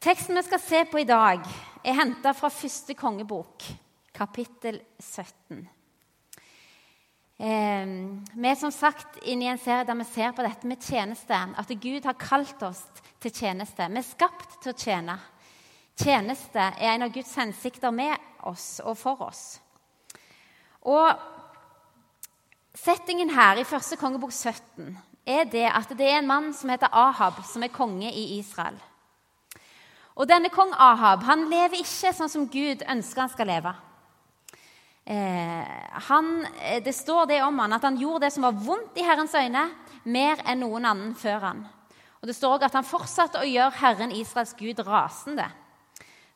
Teksten 0.00 0.34
vi 0.34 0.42
skal 0.42 0.60
se 0.64 0.78
på 0.88 0.98
i 0.98 1.04
dag, 1.04 1.42
er 1.84 1.96
henta 1.98 2.30
fra 2.32 2.48
første 2.48 2.94
kongebok, 2.96 3.66
kapittel 4.16 4.78
17. 4.96 5.58
Eh, 7.36 7.92
vi 8.32 8.48
er 8.48 8.56
som 8.56 8.72
sagt 8.72 9.18
inne 9.28 9.44
i 9.44 9.50
en 9.52 9.60
serie 9.60 9.84
der 9.84 9.98
vi 9.98 10.06
ser 10.08 10.32
på 10.32 10.46
dette 10.46 10.70
med 10.70 10.80
tjeneste. 10.80 11.36
At 11.36 11.68
Gud 11.82 12.08
har 12.08 12.16
kalt 12.16 12.64
oss 12.64 12.80
til 13.20 13.34
tjeneste. 13.42 13.90
Vi 13.92 14.00
er 14.00 14.08
skapt 14.08 14.56
til 14.62 14.72
å 14.72 14.78
tjene. 14.86 15.18
Tjeneste 16.00 16.64
er 16.64 16.94
en 16.94 17.04
av 17.04 17.12
Guds 17.12 17.36
hensikter 17.36 17.92
med 17.92 18.16
oss 18.48 18.80
og 18.80 18.96
for 18.96 19.28
oss. 19.28 19.44
Og 20.88 21.12
Settingen 22.80 23.34
her 23.34 23.58
i 23.60 23.68
første 23.68 23.98
kongebok 24.00 24.32
17 24.32 24.94
er 25.28 25.44
det 25.44 25.66
at 25.68 25.90
det 25.98 26.06
er 26.08 26.22
en 26.22 26.30
mann 26.30 26.54
som 26.56 26.70
heter 26.72 26.88
Ahab, 26.88 27.42
som 27.44 27.66
er 27.66 27.74
konge 27.74 28.08
i 28.08 28.38
Israel. 28.38 28.78
Og 30.20 30.28
denne 30.28 30.50
kong 30.52 30.74
Ahab 30.76 31.24
han 31.24 31.46
lever 31.48 31.80
ikke 31.80 32.12
sånn 32.12 32.28
som 32.28 32.48
Gud 32.52 32.82
ønsker 32.84 33.24
han 33.24 33.32
skal 33.32 33.48
leve. 33.48 33.72
Eh, 35.08 35.70
han, 36.10 36.28
det 36.84 36.92
står 36.92 37.30
det 37.30 37.38
om 37.42 37.56
han 37.62 37.72
at 37.72 37.86
han 37.88 37.96
gjorde 37.98 38.26
det 38.26 38.34
som 38.34 38.44
var 38.44 38.58
vondt 38.60 39.00
i 39.00 39.06
Herrens 39.06 39.34
øyne, 39.34 39.64
mer 40.04 40.42
enn 40.44 40.60
noen 40.60 40.84
annen 40.84 41.14
før 41.16 41.40
han. 41.48 41.64
Og 42.20 42.28
Det 42.28 42.36
står 42.36 42.58
også 42.58 42.68
at 42.68 42.76
han 42.76 42.84
fortsatte 42.84 43.40
å 43.40 43.48
gjøre 43.48 43.80
Herren 43.80 44.12
Israels 44.12 44.52
Gud 44.58 44.82
rasende. 44.84 45.48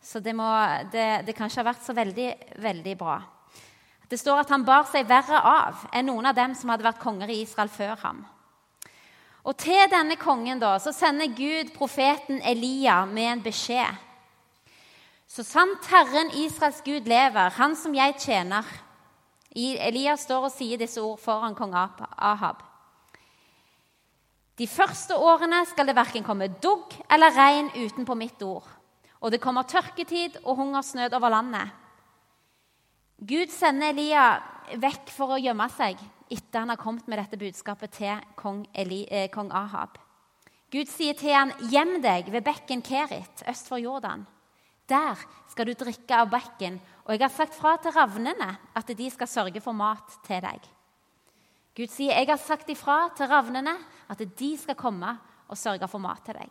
Så 0.00 0.20
det, 0.20 0.32
må, 0.36 0.48
det, 0.92 1.26
det 1.28 1.36
kan 1.36 1.48
ikke 1.48 1.60
ha 1.60 1.68
vært 1.68 1.84
så 1.84 1.94
veldig, 1.96 2.28
veldig 2.64 2.94
bra. 3.00 3.18
Det 4.08 4.16
står 4.20 4.42
at 4.42 4.52
han 4.52 4.64
bar 4.64 4.88
seg 4.88 5.08
verre 5.08 5.40
av 5.44 5.84
enn 5.92 6.08
noen 6.08 6.28
av 6.28 6.36
dem 6.36 6.56
som 6.56 6.72
hadde 6.72 6.84
vært 6.86 7.00
konger 7.04 7.32
i 7.32 7.42
Israel 7.44 7.72
før 7.72 8.00
ham. 8.00 8.24
Og 9.44 9.56
til 9.60 9.90
denne 9.92 10.16
kongen 10.16 10.60
da, 10.60 10.78
så 10.80 10.92
sender 10.96 11.28
Gud 11.36 11.74
profeten 11.76 12.40
Elia 12.40 13.02
med 13.04 13.28
en 13.28 13.42
beskjed. 13.44 14.00
Så 15.28 15.44
sant 15.44 15.84
Herren 15.90 16.30
Israels 16.44 16.80
Gud 16.84 17.08
lever, 17.10 17.52
han 17.58 17.76
som 17.76 17.94
jeg 17.96 18.16
tjener 18.22 18.68
Elia 19.54 20.16
står 20.18 20.48
og 20.48 20.54
sier 20.54 20.80
disse 20.80 21.02
ord 21.02 21.20
foran 21.22 21.54
kong 21.54 21.74
Ahab. 21.76 22.62
De 24.58 24.66
første 24.70 25.16
årene 25.18 25.60
skal 25.66 25.86
det 25.86 25.96
verken 25.98 26.24
komme 26.26 26.48
dugg 26.62 26.94
eller 27.10 27.34
regn 27.34 27.70
utenpå 27.74 28.16
mitt 28.18 28.42
ord. 28.42 28.66
Og 29.20 29.32
det 29.32 29.42
kommer 29.42 29.66
tørketid 29.66 30.40
og 30.44 30.56
hungersnød 30.56 31.14
over 31.14 31.28
landet. 31.28 31.70
Gud 33.18 33.50
sender 33.50 33.92
Elia 33.92 34.26
vekk 34.80 35.10
for 35.14 35.34
å 35.34 35.40
gjemme 35.40 35.68
seg 35.74 35.98
etter 36.30 36.60
han 36.60 36.72
har 36.72 36.80
kommet 36.80 37.08
med 37.08 37.18
dette 37.18 37.38
budskapet 37.40 37.90
til 37.98 38.20
kong, 38.36 38.64
Eli, 38.74 39.04
eh, 39.10 39.28
kong 39.30 39.50
Ahab. 39.52 39.98
Gud 40.72 40.88
sier 40.88 41.14
til 41.14 41.34
han, 41.34 41.52
'Gjem 41.52 42.02
deg 42.02 42.32
ved 42.32 42.44
bekken 42.44 42.82
Kerit 42.82 43.42
øst 43.48 43.68
for 43.68 43.78
Jordan.' 43.78 44.26
Der 44.88 45.16
skal 45.48 45.66
du 45.66 45.72
drikke 45.72 46.14
av 46.14 46.28
bekken, 46.28 46.80
og 47.04 47.12
jeg 47.12 47.20
har 47.20 47.28
sagt 47.28 47.54
fra 47.54 47.76
til 47.76 47.92
ravnene 47.92 48.58
at 48.76 48.86
de 48.86 49.10
skal 49.10 49.26
sørge 49.26 49.60
for 49.60 49.72
mat 49.72 50.18
til 50.26 50.40
deg. 50.40 50.60
Gud 51.76 51.88
sier, 51.88 52.12
'Jeg 52.14 52.26
har 52.26 52.36
sagt 52.36 52.68
ifra 52.68 53.08
til 53.16 53.26
ravnene 53.26 53.76
at 54.08 54.18
de 54.18 54.58
skal 54.58 54.74
komme 54.74 55.18
og 55.48 55.58
sørge 55.58 55.88
for 55.88 55.98
mat 55.98 56.24
til 56.24 56.34
deg.' 56.34 56.50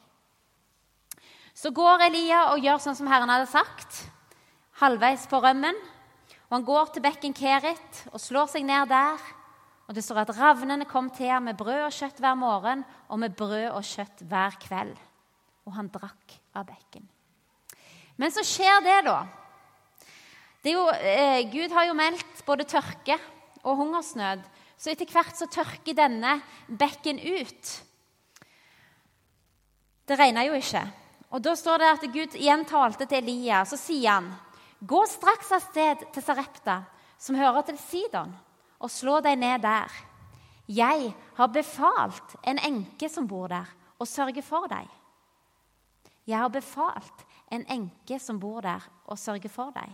Så 1.54 1.72
går 1.72 2.02
Elia 2.08 2.52
og 2.52 2.60
gjør 2.60 2.82
sånn 2.82 2.96
som 2.96 3.08
Herren 3.08 3.30
hadde 3.30 3.52
sagt, 3.52 4.10
halvveis 4.82 5.28
på 5.30 5.38
rømmen. 5.38 5.76
Og 6.50 6.58
han 6.58 6.66
går 6.66 6.86
til 6.94 7.02
bekken 7.06 7.34
Kerit 7.34 8.04
og 8.12 8.22
slår 8.22 8.50
seg 8.52 8.66
ned 8.66 8.90
der. 8.90 9.22
Og 9.88 9.96
det 9.96 10.04
står 10.06 10.22
at 10.24 10.34
ravnene 10.38 10.88
kom 10.88 11.10
til 11.12 11.28
ham 11.32 11.50
med 11.50 11.58
brød 11.60 11.88
og 11.90 11.96
kjøtt 11.96 12.22
hver 12.24 12.38
morgen 12.40 12.86
og 13.12 13.20
med 13.20 13.36
brød 13.36 13.74
og 13.74 13.84
kjøtt 13.84 14.24
hver 14.30 14.56
kveld. 14.64 14.96
Og 15.68 15.76
han 15.76 15.92
drakk 15.92 16.38
av 16.56 16.68
bekken. 16.68 17.08
Men 18.20 18.32
så 18.32 18.44
skjer 18.46 18.84
det, 18.86 19.00
da. 19.08 19.18
Det 20.64 20.76
jo, 20.76 20.86
eh, 20.88 21.44
Gud 21.52 21.74
har 21.76 21.90
jo 21.90 21.98
meldt 21.98 22.46
både 22.48 22.64
tørke 22.64 23.18
og 23.64 23.78
hungersnød. 23.82 24.44
Så 24.78 24.92
etter 24.92 25.10
hvert 25.12 25.36
så 25.36 25.48
tørker 25.52 25.96
denne 25.96 26.38
bekken 26.68 27.20
ut. 27.20 27.74
Det 30.08 30.20
regna 30.20 30.46
jo 30.48 30.56
ikke. 30.56 30.84
Og 31.34 31.42
Da 31.42 31.56
står 31.56 31.78
det 31.82 31.90
at 31.90 32.08
Gud 32.14 32.36
igjen 32.38 32.66
talte 32.66 33.06
til 33.06 33.24
Elia. 33.24 33.66
Så 33.66 33.78
sier 33.78 34.12
han, 34.12 34.34
'Gå 34.84 35.06
straks 35.08 35.52
av 35.52 35.62
sted 35.62 36.14
til 36.14 36.24
Sarepta, 36.24 36.84
som 37.18 37.36
hører 37.36 37.62
til 37.62 37.78
Sidon.' 37.78 38.36
Og 38.84 38.92
slå 38.92 39.20
deg 39.24 39.40
ned 39.40 39.64
der. 39.64 39.92
Jeg 40.68 41.14
har 41.38 41.52
befalt 41.52 42.36
en 42.44 42.60
enke 42.60 43.10
som 43.12 43.28
bor 43.28 43.50
der, 43.52 43.68
å 44.00 44.08
sørge 44.08 44.44
for 44.44 44.68
deg. 44.72 44.88
Jeg 46.28 46.40
har 46.40 46.52
befalt 46.52 47.26
en 47.52 47.66
enke 47.72 48.20
som 48.20 48.40
bor 48.40 48.64
der, 48.64 48.84
å 49.08 49.16
sørge 49.20 49.52
for 49.52 49.72
deg. 49.76 49.92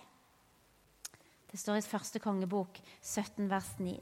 Det 1.49 1.57
står 1.57 1.79
i 1.79 1.85
første 1.85 2.22
kongebok, 2.22 2.78
17 3.01 3.49
vers 3.49 3.72
9. 3.81 3.97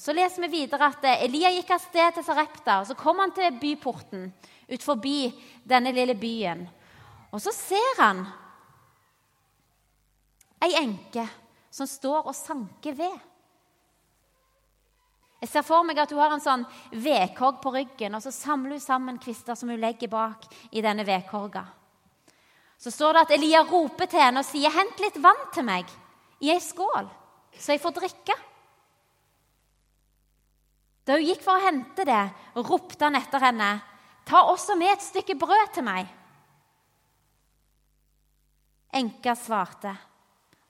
Så 0.00 0.14
leser 0.16 0.46
vi 0.46 0.62
videre 0.62 0.88
at 0.88 1.04
Elia 1.12 1.50
gikk 1.52 1.70
av 1.74 1.82
sted 1.84 2.16
til 2.16 2.24
Sarepta. 2.24 2.80
og 2.80 2.86
Så 2.88 2.96
kom 2.98 3.18
han 3.20 3.32
til 3.36 3.58
byporten 3.60 4.30
ut 4.70 4.82
forbi 4.82 5.30
denne 5.68 5.92
lille 5.92 6.16
byen. 6.18 6.64
Og 7.30 7.42
så 7.42 7.52
ser 7.54 8.00
han 8.00 8.24
ei 10.64 10.72
enke 10.80 11.26
som 11.70 11.86
står 11.86 12.26
og 12.26 12.34
sanker 12.34 12.96
ved. 12.98 13.29
Jeg 15.40 15.48
ser 15.48 15.64
for 15.64 15.86
meg 15.88 15.98
at 15.98 16.10
hun 16.12 16.20
har 16.20 16.34
en 16.34 16.42
sånn 16.44 16.64
vedkorg 16.92 17.62
på 17.62 17.72
ryggen, 17.72 18.14
og 18.16 18.20
så 18.20 18.32
samler 18.34 18.76
hun 18.76 18.84
sammen 18.84 19.20
kvister 19.22 19.56
som 19.56 19.72
hun 19.72 19.80
legger 19.80 20.10
bak 20.12 20.44
i 20.76 20.82
denne 20.84 21.06
vedkorga. 21.08 21.64
Så 22.80 22.92
står 22.92 23.16
det 23.16 23.22
at 23.24 23.32
Elia 23.36 23.62
roper 23.64 24.08
til 24.08 24.20
henne 24.20 24.40
og 24.40 24.48
sier, 24.48 24.70
'Hent 24.70 25.00
litt 25.00 25.16
vann 25.16 25.48
til 25.52 25.64
meg 25.64 25.88
i 26.40 26.50
ei 26.50 26.60
skål, 26.60 27.08
så 27.56 27.72
jeg 27.72 27.80
får 27.80 27.96
drikke.' 27.96 28.40
Da 31.04 31.16
hun 31.16 31.24
gikk 31.24 31.42
for 31.42 31.56
å 31.56 31.64
hente 31.64 32.04
det, 32.04 32.24
ropte 32.56 33.04
han 33.04 33.16
etter 33.16 33.40
henne, 33.40 33.82
'Ta 34.24 34.44
også 34.44 34.76
med 34.76 34.92
et 34.92 35.02
stykke 35.02 35.38
brød 35.38 35.72
til 35.72 35.84
meg.' 35.84 36.08
Enka 38.92 39.34
svarte, 39.34 39.96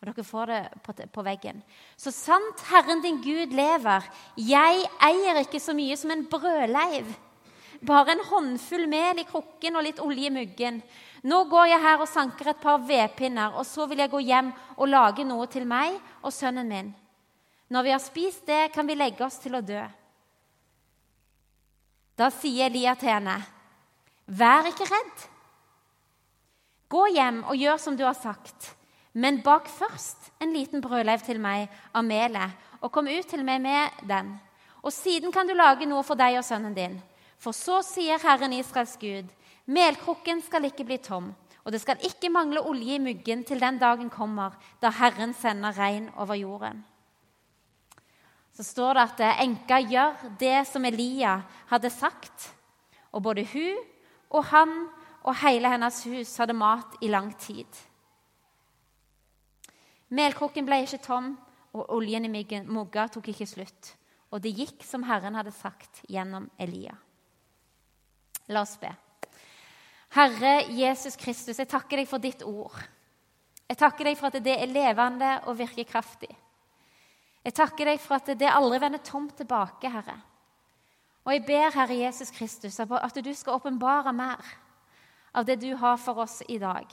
og 0.01 0.09
dere 0.09 0.25
får 0.25 0.49
det 0.49 0.61
på, 0.81 0.95
på, 1.13 1.23
veggen. 1.27 1.59
Så 1.97 2.13
sant 2.15 2.63
Herren 2.71 3.03
din 3.05 3.19
Gud 3.21 3.53
lever, 3.53 4.07
jeg 4.41 4.87
eier 5.05 5.43
ikke 5.43 5.61
så 5.61 5.75
mye 5.77 5.97
som 6.01 6.15
en 6.15 6.25
brødleiv. 6.31 7.11
Bare 7.85 8.15
en 8.15 8.25
håndfull 8.25 8.87
mel 8.89 9.21
i 9.21 9.27
krukken 9.29 9.77
og 9.77 9.85
litt 9.85 10.01
olje 10.01 10.29
i 10.29 10.33
muggen. 10.33 10.81
Nå 11.29 11.43
går 11.53 11.69
jeg 11.69 11.85
her 11.85 12.01
og 12.01 12.09
sanker 12.09 12.53
et 12.53 12.63
par 12.63 12.81
vedpinner, 12.89 13.53
og 13.61 13.69
så 13.69 13.85
vil 13.89 14.01
jeg 14.01 14.13
gå 14.13 14.23
hjem 14.25 14.51
og 14.79 14.89
lage 14.89 15.29
noe 15.29 15.45
til 15.53 15.69
meg 15.69 15.99
og 16.25 16.33
sønnen 16.33 16.69
min. 16.69 16.91
Når 17.69 17.85
vi 17.85 17.93
har 17.93 18.03
spist 18.03 18.49
det, 18.49 18.73
kan 18.73 18.89
vi 18.89 18.97
legge 18.97 19.25
oss 19.25 19.37
til 19.45 19.57
å 19.57 19.65
dø. 19.65 19.85
Da 22.17 22.33
sier 22.33 22.73
Elia 22.73 22.97
til 22.97 23.13
henne, 23.13 23.37
vær 24.27 24.69
ikke 24.73 24.89
redd. 24.89 25.31
Gå 26.91 27.07
hjem 27.15 27.45
og 27.45 27.57
gjør 27.57 27.81
som 27.81 27.97
du 27.97 28.05
har 28.09 28.17
sagt. 28.17 28.80
Men 29.13 29.41
bak 29.43 29.69
først 29.69 30.31
en 30.41 30.53
liten 30.55 30.83
brødleiv 30.83 31.25
til 31.27 31.41
meg 31.43 31.71
av 31.95 32.05
melet, 32.07 32.55
og 32.81 32.93
kom 32.95 33.09
ut 33.11 33.27
til 33.29 33.43
meg 33.45 33.61
med 33.63 34.05
den. 34.09 34.37
Og 34.83 34.93
siden 34.95 35.33
kan 35.33 35.49
du 35.49 35.55
lage 35.55 35.89
noe 35.89 36.05
for 36.07 36.17
deg 36.17 36.39
og 36.39 36.47
sønnen 36.47 36.77
din. 36.77 36.97
For 37.41 37.57
så 37.57 37.81
sier 37.85 38.21
Herren 38.23 38.53
Israels 38.53 38.97
Gud, 39.01 39.27
melkrukken 39.67 40.43
skal 40.45 40.69
ikke 40.69 40.87
bli 40.87 41.01
tom, 41.03 41.33
og 41.65 41.73
det 41.73 41.81
skal 41.83 42.01
ikke 42.07 42.31
mangle 42.33 42.63
olje 42.65 42.97
i 42.97 43.03
muggen 43.03 43.45
til 43.45 43.61
den 43.61 43.81
dagen 43.81 44.09
kommer 44.13 44.57
da 44.81 44.93
Herren 44.95 45.35
sender 45.37 45.77
regn 45.77 46.09
over 46.17 46.39
jorden. 46.39 46.85
Så 48.57 48.65
står 48.65 48.95
det 48.95 49.03
at 49.03 49.43
enka 49.45 49.79
gjør 49.89 50.25
det 50.41 50.67
som 50.69 50.85
Elia 50.85 51.39
hadde 51.71 51.91
sagt. 51.91 52.51
Og 53.13 53.23
både 53.23 53.47
hun 53.53 53.79
og 54.31 54.45
han 54.51 54.75
og 55.23 55.37
hele 55.43 55.71
hennes 55.71 56.03
hus 56.05 56.37
hadde 56.37 56.57
mat 56.57 56.99
i 57.01 57.09
lang 57.09 57.33
tid. 57.41 57.67
Melkrukken 60.11 60.67
ble 60.67 60.83
ikke 60.85 61.03
tom, 61.05 61.35
og 61.71 61.93
oljen 61.95 62.27
i 62.27 62.45
mugga 62.67 63.07
tok 63.09 63.31
ikke 63.31 63.47
slutt. 63.47 63.93
Og 64.31 64.43
det 64.43 64.55
gikk 64.55 64.83
som 64.87 65.05
Herren 65.07 65.37
hadde 65.39 65.55
sagt 65.55 66.03
gjennom 66.11 66.49
Elia. 66.59 66.95
La 68.51 68.63
oss 68.63 68.77
be. 68.79 68.91
Herre 70.15 70.65
Jesus 70.75 71.15
Kristus, 71.19 71.59
jeg 71.59 71.71
takker 71.71 72.01
deg 72.01 72.09
for 72.11 72.23
ditt 72.23 72.43
ord. 72.43 72.75
Jeg 73.71 73.79
takker 73.79 74.09
deg 74.09 74.17
for 74.19 74.31
at 74.31 74.43
det 74.43 74.57
er 74.59 74.71
levende 74.71 75.37
og 75.47 75.59
virker 75.61 75.87
kraftig. 75.87 76.31
Jeg 77.47 77.55
takker 77.55 77.93
deg 77.93 78.03
for 78.03 78.19
at 78.19 78.33
det 78.39 78.51
aldri 78.51 78.81
vender 78.83 79.03
tomt 79.07 79.37
tilbake, 79.39 79.91
Herre. 79.91 80.17
Og 81.25 81.37
jeg 81.37 81.45
ber, 81.47 81.71
Herre 81.77 82.01
Jesus 82.01 82.33
Kristus, 82.35 82.81
at 82.81 83.23
du 83.23 83.31
skal 83.35 83.61
åpenbare 83.61 84.13
mer 84.13 84.43
av 85.35 85.47
det 85.47 85.61
du 85.63 85.71
har 85.79 85.97
for 86.03 86.19
oss 86.25 86.41
i 86.49 86.59
dag. 86.59 86.91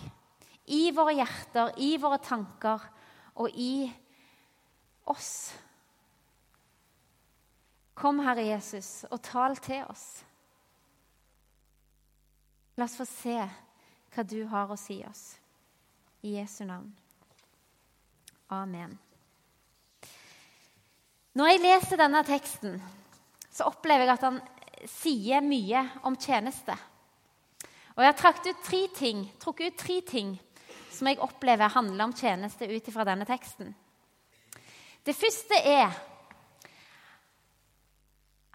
I 0.67 0.91
våre 0.93 1.15
hjerter, 1.17 1.73
i 1.81 1.95
våre 1.97 2.19
tanker 2.21 2.85
og 3.37 3.53
i 3.53 3.87
oss. 5.05 5.53
Kom, 7.97 8.19
Herre 8.21 8.45
Jesus, 8.45 9.05
og 9.09 9.21
tal 9.25 9.57
til 9.61 9.85
oss. 9.89 10.05
La 12.77 12.85
oss 12.85 12.97
få 12.99 13.07
se 13.09 13.37
hva 14.13 14.25
du 14.25 14.39
har 14.49 14.69
å 14.69 14.77
si 14.77 14.99
oss. 15.05 15.31
I 16.25 16.37
Jesu 16.37 16.63
navn. 16.65 16.89
Amen. 18.53 18.93
Når 21.37 21.51
jeg 21.51 21.61
leser 21.61 21.99
denne 22.01 22.23
teksten, 22.25 22.77
så 23.53 23.67
opplever 23.69 24.05
jeg 24.05 24.15
at 24.15 24.25
han 24.25 24.39
sier 24.89 25.45
mye 25.45 25.83
om 26.05 26.17
tjeneste. 26.17 26.73
Og 27.97 28.03
Jeg 28.03 28.11
har 28.11 28.17
trukket 28.17 28.49
ut 28.51 28.65
tre 28.65 28.81
ting, 28.93 29.23
trukket 29.41 29.73
ut 29.73 29.79
tre 29.81 30.01
ting 30.05 30.35
som 30.97 31.09
jeg 31.09 31.21
opplever 31.23 31.71
handler 31.73 32.07
om 32.07 32.15
tjeneste 32.17 32.67
ut 32.67 32.89
fra 32.93 33.05
denne 33.07 33.27
teksten. 33.29 33.69
Det 35.05 35.15
første 35.15 35.59
er 35.61 35.93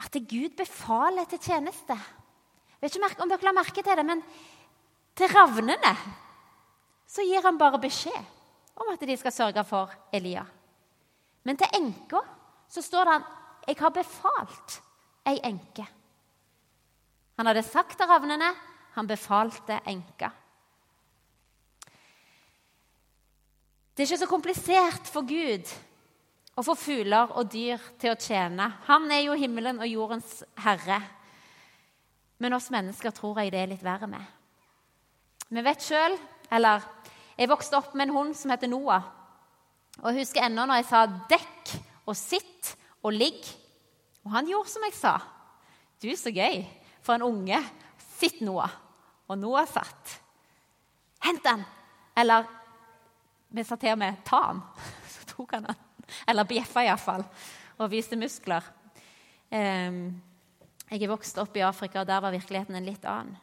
at 0.02 0.18
Gud 0.28 0.56
befaler 0.58 1.28
til 1.30 1.40
tjeneste. 1.40 1.94
Jeg 1.94 2.82
vet 2.82 2.98
ikke 2.98 3.22
om 3.22 3.30
dere 3.30 3.46
la 3.46 3.54
merke 3.54 3.84
til 3.84 3.96
det, 3.96 4.04
men 4.06 4.22
til 5.16 5.30
ravnene 5.30 5.94
så 7.06 7.24
gir 7.24 7.44
han 7.44 7.60
bare 7.60 7.80
beskjed 7.80 8.18
om 8.82 8.90
at 8.92 9.04
de 9.06 9.16
skal 9.20 9.34
sørge 9.34 9.64
for 9.68 9.92
Elia. 10.12 10.44
Men 11.44 11.58
til 11.58 11.78
enka 11.78 12.20
så 12.72 12.82
står 12.82 13.04
det 13.04 13.12
han, 13.12 13.24
'Jeg 13.66 13.76
har 13.78 13.90
befalt 13.90 14.82
ei 15.26 15.38
enke'. 15.44 15.86
Han 17.36 17.46
hadde 17.46 17.62
sagt 17.62 17.96
til 17.96 18.06
ravnene, 18.06 18.54
han 18.94 19.06
befalte 19.06 19.80
enka. 19.86 20.30
Det 23.92 24.02
er 24.02 24.08
ikke 24.08 24.22
så 24.22 24.28
komplisert 24.30 25.08
for 25.12 25.26
Gud 25.28 25.68
å 26.56 26.62
få 26.64 26.74
fugler 26.76 27.32
og 27.36 27.50
dyr 27.52 27.80
til 28.00 28.14
å 28.14 28.20
tjene. 28.20 28.70
Han 28.88 29.10
er 29.12 29.26
jo 29.26 29.36
himmelen 29.36 29.80
og 29.80 29.88
jordens 29.90 30.38
herre. 30.64 30.96
Men 32.40 32.56
oss 32.56 32.70
mennesker 32.72 33.12
tror 33.12 33.42
jeg 33.42 33.52
det 33.52 33.60
er 33.60 33.68
litt 33.74 33.84
verre 33.84 34.08
med. 34.08 34.24
Vi 35.52 35.64
vet 35.64 35.84
sjøl, 35.84 36.16
eller 36.52 36.86
jeg 37.36 37.50
vokste 37.52 37.76
opp 37.76 37.92
med 37.92 38.08
en 38.08 38.16
hund 38.16 38.36
som 38.36 38.52
heter 38.54 38.72
Noah. 38.72 39.04
Og 40.00 40.08
jeg 40.08 40.22
husker 40.22 40.46
ennå 40.46 40.64
når 40.64 40.80
jeg 40.80 40.88
sa 40.88 41.04
'dekk' 41.06 41.74
og 42.06 42.16
'sitt' 42.16 42.72
og 43.02 43.12
'ligg'. 43.12 43.52
Og 44.24 44.30
han 44.32 44.48
gjorde 44.48 44.70
som 44.72 44.82
jeg 44.88 44.94
sa. 44.94 45.18
Du, 46.02 46.08
så 46.16 46.32
gøy 46.32 46.64
for 47.02 47.14
en 47.14 47.22
unge. 47.22 47.60
Sitt, 48.18 48.40
Noah. 48.40 48.70
Og 49.28 49.38
Noah 49.38 49.66
satt. 49.68 50.20
Hent 51.20 51.44
den! 51.44 51.64
Eller 52.16 52.44
vi 53.52 53.64
sa 53.64 53.76
til 53.76 53.92
og 53.92 53.98
med 53.98 54.22
'ta 54.24 54.40
han'. 54.48 54.62
Så 55.14 55.26
tok 55.36 55.52
han 55.52 55.66
han. 55.68 55.76
Eller 56.26 56.44
bjeffa 56.44 56.84
iallfall. 56.84 57.24
Og 57.78 57.90
viste 57.90 58.16
muskler. 58.16 58.62
Jeg 59.50 61.02
er 61.02 61.08
vokst 61.08 61.38
opp 61.38 61.56
i 61.56 61.64
Afrika, 61.64 62.00
og 62.00 62.06
der 62.06 62.20
var 62.20 62.32
virkeligheten 62.32 62.74
en 62.76 62.84
litt 62.84 63.04
annen. 63.04 63.36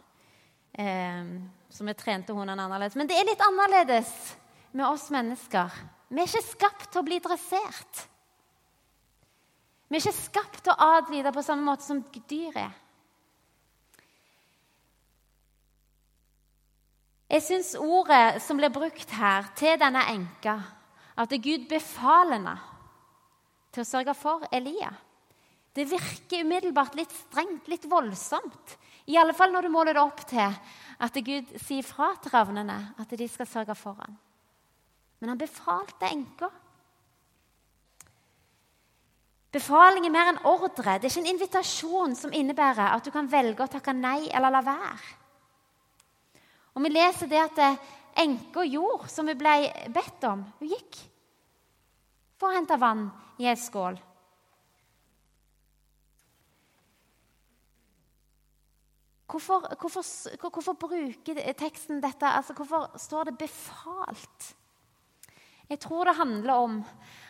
Så 1.70 1.86
vi 1.86 1.94
trente 1.94 2.34
hundene 2.34 2.64
annerledes. 2.64 2.96
Men 2.96 3.08
det 3.08 3.18
er 3.18 3.26
litt 3.26 3.42
annerledes 3.42 4.38
med 4.72 4.86
oss 4.86 5.10
mennesker. 5.10 5.74
Vi 6.10 6.22
er 6.22 6.30
ikke 6.30 6.46
skapt 6.46 6.92
til 6.92 7.02
å 7.02 7.06
bli 7.06 7.20
dressert. 7.22 8.06
Vi 9.90 9.98
er 9.98 10.04
ikke 10.04 10.18
skapt 10.18 10.64
til 10.64 10.74
å 10.74 10.90
adlyde 10.98 11.34
på 11.34 11.44
samme 11.46 11.66
måte 11.66 11.86
som 11.86 12.02
dyr 12.30 12.58
er. 12.58 12.74
Jeg 17.30 17.46
syns 17.46 17.76
ordet 17.78 18.42
som 18.42 18.58
blir 18.58 18.74
brukt 18.74 19.12
her 19.14 19.52
til 19.58 19.78
denne 19.78 20.02
enka, 20.10 20.56
at 21.20 21.36
Gud 21.44 21.68
befaler 21.70 22.40
henne 22.40 22.56
til 23.70 23.84
å 23.84 23.90
sørge 23.90 24.16
for 24.18 24.48
Elia, 24.56 24.90
det 25.78 25.86
virker 25.92 26.42
umiddelbart 26.44 26.96
litt 26.98 27.12
strengt, 27.14 27.68
litt 27.70 27.86
voldsomt. 27.90 28.78
I 29.10 29.18
alle 29.22 29.36
fall 29.38 29.54
når 29.54 29.68
du 29.68 29.74
måler 29.74 29.96
det 29.96 30.02
opp 30.02 30.24
til 30.28 30.42
at 31.00 31.20
Gud 31.26 31.54
sier 31.62 31.86
fra 31.86 32.10
til 32.20 32.34
ravnene 32.34 32.78
at 33.00 33.14
de 33.16 33.28
skal 33.30 33.48
sørge 33.48 33.78
for 33.78 34.00
ham. 34.02 34.18
Men 35.22 35.34
han 35.34 35.40
befalte 35.40 36.10
enka. 36.10 36.50
Befaling 39.54 40.06
er 40.06 40.14
mer 40.14 40.34
en 40.34 40.44
ordre. 40.46 40.98
Det 40.98 41.08
er 41.08 41.14
ikke 41.14 41.24
en 41.24 41.32
invitasjon 41.34 42.18
som 42.18 42.34
innebærer 42.34 42.94
at 42.94 43.06
du 43.06 43.14
kan 43.14 43.30
velge 43.30 43.66
å 43.66 43.72
takke 43.72 43.96
nei 43.98 44.28
eller 44.30 44.54
la 44.54 44.62
være. 44.66 45.19
Og 46.80 46.86
Vi 46.86 46.90
leser 46.94 47.28
det 47.28 47.40
at 47.44 47.58
enka 48.24 48.64
jord, 48.64 49.10
som 49.12 49.28
hun 49.28 49.36
ble 49.36 49.56
bedt 49.92 50.24
om. 50.24 50.46
Hun 50.62 50.70
gikk 50.72 50.96
for 52.40 52.48
å 52.48 52.56
hente 52.56 52.78
vann 52.80 53.10
i 53.36 53.50
ei 53.52 53.56
skål. 53.60 53.98
Hvorfor, 59.30 59.68
hvorfor, 59.76 60.08
hvorfor, 60.40 60.78
bruker 60.80 61.42
teksten 61.60 62.00
dette? 62.00 62.32
Altså, 62.32 62.56
hvorfor 62.56 62.96
står 62.98 63.24
det 63.28 63.36
'befalt'? 63.42 64.56
Jeg 65.70 65.80
tror 65.80 66.06
det 66.06 66.16
handler 66.16 66.54
om 66.54 66.86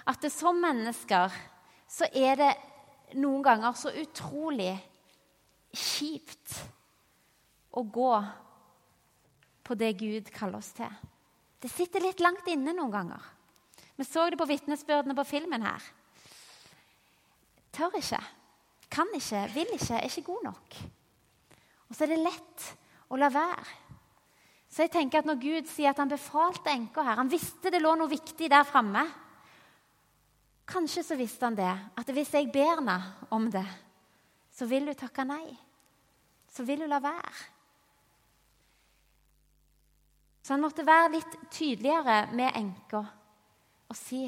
at 0.07 0.21
det 0.21 0.31
som 0.31 0.61
mennesker 0.61 1.33
så 1.87 2.05
er 2.13 2.35
det 2.35 2.53
noen 3.17 3.43
ganger 3.43 3.73
så 3.73 3.89
utrolig 3.89 4.77
kjipt 5.73 6.53
å 7.73 7.83
gå 7.83 8.13
på 9.69 9.77
det 9.77 9.93
Gud 9.99 10.31
kaller 10.33 10.57
oss 10.57 10.71
til. 10.73 10.89
Det 11.61 11.69
sitter 11.69 12.01
litt 12.01 12.21
langt 12.23 12.47
inne 12.49 12.73
noen 12.73 12.93
ganger. 12.93 13.25
Vi 13.99 14.05
så 14.07 14.25
det 14.31 14.39
på 14.39 14.47
vitnesbyrdene 14.49 15.13
på 15.17 15.27
filmen 15.27 15.65
her. 15.67 15.83
Tør 17.75 17.99
ikke, 17.99 18.21
kan 18.89 19.11
ikke, 19.13 19.43
vil 19.53 19.75
ikke, 19.75 19.99
er 19.99 20.07
ikke 20.07 20.25
god 20.31 20.47
nok. 20.47 20.79
Og 21.89 21.97
så 21.97 22.05
er 22.05 22.13
det 22.13 22.23
lett 22.23 22.65
å 23.11 23.19
la 23.19 23.29
være. 23.33 23.67
Så 24.69 24.85
jeg 24.85 24.93
tenker 24.93 25.21
at 25.21 25.27
Når 25.29 25.39
Gud 25.41 25.69
sier 25.69 25.89
at 25.91 25.97
han 25.97 26.11
befalte 26.11 26.69
enka 26.69 27.01
her 27.01 27.17
Han 27.17 27.31
visste 27.31 27.71
det 27.73 27.79
lå 27.81 27.95
noe 27.97 28.09
viktig 28.09 28.51
der 28.53 28.67
framme. 28.69 29.01
Kanskje 30.69 31.01
så 31.03 31.17
visste 31.17 31.47
han 31.47 31.57
det, 31.57 31.71
at 31.97 32.11
hvis 32.13 32.35
jeg 32.37 32.51
ber 32.53 32.75
henne 32.75 32.97
om 33.33 33.47
det, 33.49 33.65
så 34.53 34.67
vil 34.69 34.85
hun 34.85 34.97
takke 34.97 35.25
nei. 35.25 35.47
Så 36.53 36.61
vil 36.67 36.83
hun 36.85 36.91
la 36.93 37.01
være. 37.01 37.33
Så 40.49 40.55
han 40.55 40.63
måtte 40.65 40.81
være 40.81 41.11
litt 41.13 41.33
tydeligere 41.53 42.23
med 42.33 42.55
enka 42.57 43.03
og 43.85 43.97
si 43.97 44.23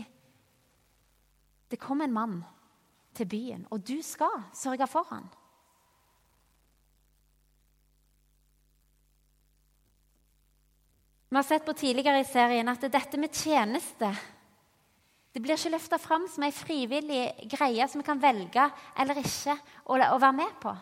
Det 1.65 1.79
kom 1.81 2.03
en 2.05 2.13
mann 2.13 2.35
til 3.17 3.25
byen, 3.25 3.63
og 3.73 3.81
du 3.81 4.03
skal 4.05 4.35
sørge 4.53 4.85
for 4.85 5.07
han. 5.09 5.25
Vi 11.31 11.39
har 11.39 11.47
sett 11.47 11.65
på 11.65 11.73
tidligere 11.73 12.21
i 12.21 12.29
serien 12.29 12.69
at 12.69 12.85
dette 12.85 13.17
med 13.17 13.33
tjeneste 13.33 14.13
det 15.33 15.41
blir 15.41 15.57
ikke 15.57 15.73
løfta 15.73 15.97
fram 16.05 16.29
som 16.29 16.45
ei 16.45 16.53
frivillig 16.53 17.49
greie 17.55 17.89
som 17.89 18.03
vi 18.03 18.09
kan 18.11 18.21
velge 18.21 18.69
eller 18.93 19.25
ikke 19.25 19.57
å, 19.89 19.97
være 19.97 20.37
med 20.37 20.53
på. 20.61 20.77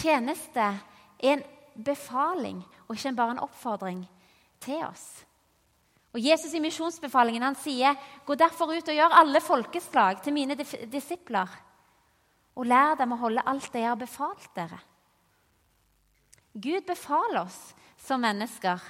Tjeneste 0.00 0.64
er 0.64 1.36
en 1.36 1.46
befaling 1.84 2.60
og 2.88 2.96
ikke 2.96 3.14
bare 3.16 3.36
en 3.36 3.44
oppfordring 3.46 4.02
til 4.60 4.82
oss. 4.84 5.24
Og 6.12 6.20
Jesus 6.24 6.54
i 6.54 6.60
misjonsbefalingen 6.60 7.42
han 7.42 7.54
sier, 7.54 7.94
'Gå 8.26 8.34
derfor 8.34 8.72
ut 8.72 8.88
og 8.88 8.94
gjør 8.94 9.18
alle 9.20 9.40
folkeslag 9.40 10.22
til 10.22 10.32
mine 10.32 10.54
disipler.' 10.56 11.58
'Og 12.56 12.66
lær 12.66 12.94
dem 12.94 13.12
å 13.12 13.16
holde 13.16 13.46
alt 13.46 13.72
det 13.72 13.80
jeg 13.80 13.88
har 13.88 13.96
befalt 13.96 14.54
dere.' 14.54 14.80
Gud 16.54 16.86
befaler 16.86 17.42
oss 17.42 17.74
som 17.96 18.20
mennesker, 18.20 18.80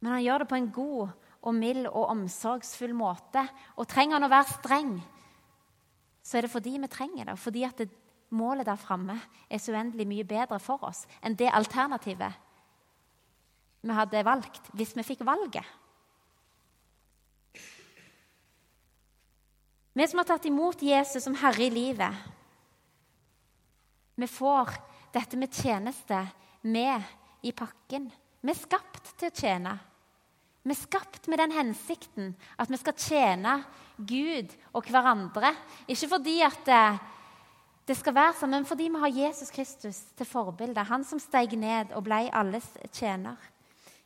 men 0.00 0.12
han 0.12 0.22
gjør 0.22 0.38
det 0.38 0.48
på 0.48 0.56
en 0.56 0.72
god 0.72 1.08
og 1.44 1.54
mild 1.54 1.86
og 1.86 2.10
omsorgsfull 2.12 2.92
måte. 2.96 3.40
Og 3.80 3.88
trenger 3.88 4.18
han 4.18 4.26
å 4.26 4.32
være 4.32 4.56
streng, 4.58 4.90
så 6.24 6.38
er 6.38 6.44
det 6.44 6.52
fordi 6.52 6.74
vi 6.80 6.90
trenger 6.92 7.30
det. 7.30 7.36
Fordi 7.40 7.62
at 7.64 7.80
det, 7.80 7.88
målet 8.34 8.66
der 8.68 8.80
framme 8.80 9.16
er 9.48 9.62
så 9.62 9.72
uendelig 9.74 10.06
mye 10.10 10.26
bedre 10.28 10.58
for 10.62 10.82
oss 10.90 11.04
enn 11.22 11.36
det 11.38 11.52
alternativet 11.52 12.42
vi 13.84 13.92
hadde 13.92 14.24
valgt 14.24 14.70
hvis 14.72 14.94
vi 14.96 15.04
fikk 15.04 15.24
valget. 15.28 15.64
Vi 19.94 20.06
som 20.10 20.18
har 20.18 20.26
tatt 20.26 20.46
imot 20.48 20.82
Jesus 20.82 21.22
som 21.22 21.36
herre 21.38 21.68
i 21.68 21.70
livet, 21.70 22.30
vi 24.18 24.26
får 24.30 24.72
dette 25.14 25.38
med 25.38 25.54
tjeneste 25.54 26.18
med 26.66 27.02
i 27.46 27.52
pakken. 27.54 28.08
Vi 28.40 28.50
er 28.50 28.58
skapt 28.58 29.12
til 29.18 29.30
å 29.30 29.34
tjene. 29.34 29.74
Vi 30.64 30.72
er 30.72 30.80
skapt 30.80 31.28
med 31.28 31.42
den 31.42 31.54
hensikten 31.54 32.32
at 32.58 32.70
vi 32.72 32.78
skal 32.80 32.96
tjene 32.98 33.56
Gud 33.98 34.54
og 34.72 34.88
hverandre. 34.90 35.52
Ikke 35.86 36.08
fordi 36.14 36.38
at 36.46 36.70
eh, 36.72 37.02
det 37.84 37.96
skal 37.98 38.14
være 38.16 38.36
sånn, 38.38 38.54
men 38.54 38.64
fordi 38.68 38.88
vi 38.88 39.00
har 39.02 39.12
Jesus 39.12 39.50
Kristus 39.52 39.98
til 40.16 40.28
forbilde. 40.28 40.86
Han 40.88 41.04
som 41.04 41.20
steg 41.20 41.52
ned 41.60 41.92
og 41.92 42.06
ble 42.06 42.22
alles 42.32 42.64
tjener. 42.92 43.36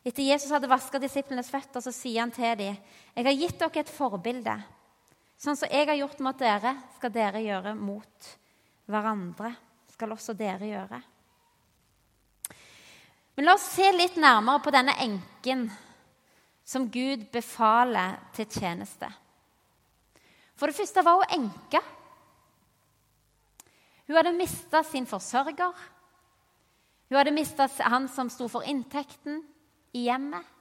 Etter 0.02 0.24
Jesus 0.24 0.50
hadde 0.50 0.70
vaska 0.70 0.98
disiplenes 0.98 1.50
føtter, 1.52 1.82
så 1.84 1.92
sier 1.92 2.20
han 2.20 2.30
til 2.30 2.56
dem, 2.58 2.76
'Jeg 3.14 3.24
har 3.24 3.32
gitt 3.32 3.58
dere 3.58 3.80
et 3.80 3.88
forbilde.' 3.88 4.64
'Sånn 5.38 5.56
som 5.56 5.68
jeg 5.70 5.86
har 5.86 5.94
gjort 5.94 6.20
mot 6.20 6.38
dere, 6.38 6.76
skal 6.96 7.10
dere 7.10 7.38
gjøre 7.38 7.74
mot 7.74 8.36
hverandre.' 8.88 9.56
skal 9.98 10.14
også 10.14 10.34
dere 10.38 10.68
gjøre. 10.70 11.00
Men 13.34 13.46
la 13.48 13.54
oss 13.58 13.66
se 13.74 13.88
litt 13.94 14.14
nærmere 14.18 14.62
på 14.62 14.70
denne 14.70 14.94
enken 15.02 15.64
som 16.68 16.86
Gud 16.90 17.24
befaler 17.32 18.14
til 18.36 18.46
tjeneste. 18.46 19.08
For 20.58 20.70
det 20.70 20.78
første 20.78 21.02
var 21.06 21.18
hun 21.18 21.34
enke. 21.34 21.82
Hun 24.08 24.16
hadde 24.16 24.32
mista 24.32 24.82
sin 24.82 25.06
forsørger. 25.06 25.72
Hun 27.08 27.18
hadde 27.18 27.34
mista 27.36 27.68
han 27.84 28.08
som 28.08 28.30
sto 28.32 28.48
for 28.48 28.64
inntekten 28.64 29.42
i 29.96 30.06
hjemmet. 30.08 30.54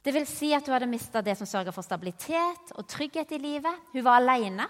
Det 0.00 0.14
vil 0.16 0.24
si 0.28 0.48
at 0.56 0.64
hun 0.64 0.78
hadde 0.78 0.88
mista 0.88 1.20
det 1.20 1.36
som 1.36 1.48
sørga 1.48 1.74
for 1.76 1.84
stabilitet 1.84 2.72
og 2.72 2.86
trygghet 2.88 3.34
i 3.36 3.40
livet. 3.42 3.88
Hun 3.92 4.04
var 4.04 4.22
alene. 4.22 4.64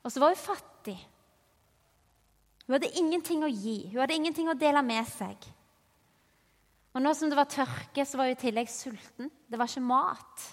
Og 0.00 0.12
så 0.12 0.22
var 0.22 0.32
hun 0.32 0.40
fattig. 0.40 0.96
Hun 2.64 2.78
hadde 2.78 2.92
ingenting 2.96 3.44
å 3.44 3.50
gi, 3.50 3.90
hun 3.90 4.00
hadde 4.00 4.16
ingenting 4.16 4.48
å 4.48 4.56
dele 4.56 4.80
med 4.86 5.08
seg. 5.10 5.44
Og 6.94 7.02
nå 7.02 7.12
som 7.14 7.30
det 7.30 7.38
var 7.38 7.50
tørke, 7.50 8.04
så 8.06 8.18
var 8.18 8.30
hun 8.30 8.36
i 8.36 8.40
tillegg 8.40 8.70
sulten. 8.72 9.28
Det 9.50 9.58
var 9.58 9.68
ikke 9.68 9.84
mat. 9.84 10.46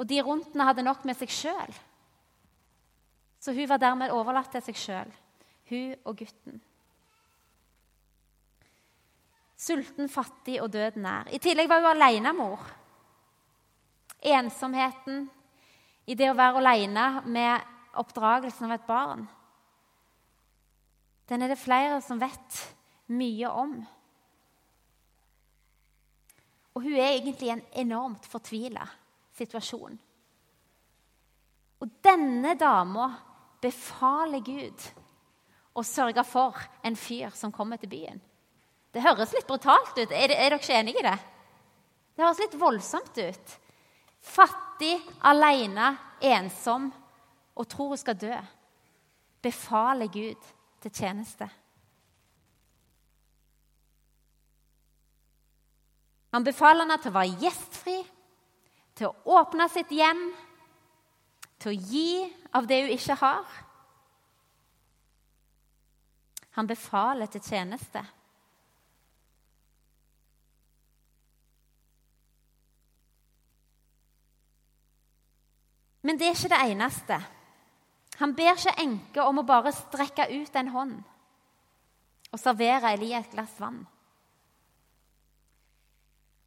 Og 0.00 0.08
de 0.08 0.22
rundt 0.24 0.54
henne 0.54 0.64
hadde 0.64 0.84
nok 0.86 1.04
med 1.04 1.18
seg 1.18 1.32
sjøl. 1.34 1.78
Så 3.40 3.52
hun 3.56 3.68
var 3.68 3.80
dermed 3.80 4.12
overlatt 4.12 4.52
til 4.54 4.64
seg 4.64 4.78
sjøl, 4.80 5.10
hun 5.68 5.94
og 6.08 6.16
gutten. 6.16 6.60
Sulten, 9.60 10.08
fattig 10.08 10.56
og 10.64 10.70
døden 10.72 11.04
nær. 11.04 11.28
I 11.28 11.40
tillegg 11.40 11.68
var 11.68 11.84
hun 11.84 11.90
alenemor. 11.92 12.64
Ensomheten 14.24 15.26
i 16.08 16.16
det 16.16 16.30
å 16.30 16.36
være 16.36 16.62
alene 16.62 17.04
med 17.28 17.68
oppdragelsen 18.00 18.68
av 18.68 18.76
et 18.78 18.88
barn. 18.88 19.26
Den 21.28 21.44
er 21.44 21.52
det 21.52 21.60
flere 21.60 22.00
som 22.04 22.20
vet 22.20 22.62
mye 23.12 23.52
om. 23.52 23.76
Og 26.72 26.88
hun 26.88 26.96
er 26.96 27.18
egentlig 27.18 27.52
en 27.52 27.62
enormt 27.84 28.24
fortvila 28.30 28.88
situasjon. 29.40 29.98
Og 31.80 31.92
denne 32.04 32.54
dama 32.60 33.08
befaler 33.60 34.44
Gud 34.44 34.88
å 35.76 35.84
sørge 35.86 36.24
for 36.26 36.58
en 36.84 36.96
fyr 36.98 37.32
som 37.36 37.52
kommer 37.54 37.80
til 37.80 37.92
byen. 37.92 38.20
Det 38.90 39.04
høres 39.04 39.32
litt 39.36 39.46
brutalt 39.48 39.94
ut. 39.96 40.10
Er, 40.10 40.32
er 40.32 40.50
dere 40.50 40.58
ikke 40.58 40.76
enig 40.76 40.96
i 40.98 41.04
det? 41.06 41.16
Det 42.16 42.24
høres 42.24 42.42
litt 42.42 42.56
voldsomt 42.60 43.20
ut. 43.22 43.52
Fattig, 44.20 44.96
alene, 45.24 45.94
ensom 46.20 46.90
og 47.54 47.68
tror 47.70 47.94
hun 47.94 48.00
skal 48.00 48.18
dø. 48.18 48.34
Befaler 49.40 50.10
Gud 50.12 50.50
til 50.82 50.92
tjeneste. 50.92 51.48
Han 56.34 56.46
befaler 56.46 56.84
henne 56.84 56.98
til 57.00 57.10
å 57.10 57.16
være 57.16 57.38
gjestfri, 57.42 57.96
til 59.00 59.08
å 59.08 59.38
åpne 59.40 59.64
sitt 59.72 59.88
hjem, 59.96 60.26
til 61.60 61.72
å 61.72 61.80
gi 61.88 62.10
av 62.56 62.66
det 62.68 62.82
hun 62.82 62.92
ikke 62.92 63.16
har. 63.22 63.60
Han 66.58 66.68
befaler 66.68 67.30
til 67.32 67.40
tjeneste. 67.40 68.02
Men 76.04 76.20
det 76.20 76.28
er 76.28 76.36
ikke 76.36 76.52
det 76.52 76.60
eneste. 76.74 77.20
Han 78.20 78.36
ber 78.36 78.52
ikke 78.52 78.76
enke 78.82 79.24
om 79.24 79.40
å 79.40 79.48
bare 79.48 79.72
strekke 79.72 80.28
ut 80.34 80.60
en 80.60 80.74
hånd 80.76 81.00
og 82.30 82.38
servere 82.38 82.92
Elia 82.94 83.24
et 83.24 83.32
glass 83.32 83.56
vann. 83.58 83.80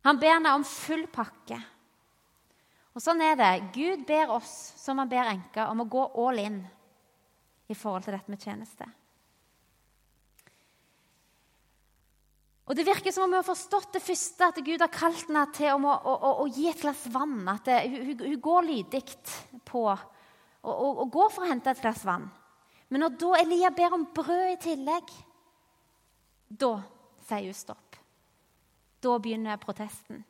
Han 0.05 0.19
ber 0.19 0.35
henne 0.35 0.53
om 0.55 0.65
full 0.67 1.07
pakke. 1.11 1.57
Og 2.93 3.01
sånn 3.01 3.21
er 3.25 3.37
det. 3.39 3.51
Gud 3.73 4.03
ber 4.07 4.35
oss, 4.35 4.73
som 4.77 4.99
han 5.01 5.09
ber 5.09 5.31
enka, 5.31 5.67
om 5.71 5.81
å 5.81 5.89
gå 5.89 6.03
all 6.23 6.41
in 6.43 6.59
i 7.71 7.77
forhold 7.77 8.05
til 8.05 8.13
dette 8.15 8.31
med 8.31 8.43
tjeneste. 8.43 8.89
Og 12.63 12.77
Det 12.77 12.85
virker 12.87 13.11
som 13.11 13.25
om 13.25 13.33
hun 13.33 13.41
har 13.41 13.47
forstått 13.47 13.97
det 13.97 14.03
første, 14.03 14.47
at 14.47 14.61
Gud 14.63 14.81
har 14.81 14.91
kalt 14.93 15.25
henne 15.27 15.43
til 15.55 15.73
å, 15.73 15.81
å, 15.83 16.13
å, 16.13 16.29
å 16.45 16.47
gi 16.47 16.69
et 16.71 16.79
glass 16.79 17.03
vann. 17.11 17.41
At 17.51 17.67
det, 17.67 17.81
hun, 17.91 18.13
hun, 18.21 18.39
går 18.39 18.69
lydig 18.69 19.03
på 19.67 19.83
å 20.63 21.05
gå 21.11 21.25
for 21.33 21.43
å 21.43 21.49
hente 21.49 21.73
et 21.73 21.81
glass 21.83 22.05
vann. 22.07 22.29
Men 22.87 23.03
når 23.03 23.17
da 23.19 23.31
Elia 23.41 23.71
ber 23.73 23.97
om 23.97 24.05
brød 24.15 24.53
i 24.53 24.59
tillegg, 24.63 25.11
da 26.47 26.77
sier 27.27 27.49
hun 27.49 27.57
stopp. 27.57 27.97
Da 29.03 29.17
begynner 29.19 29.59
protesten. 29.59 30.21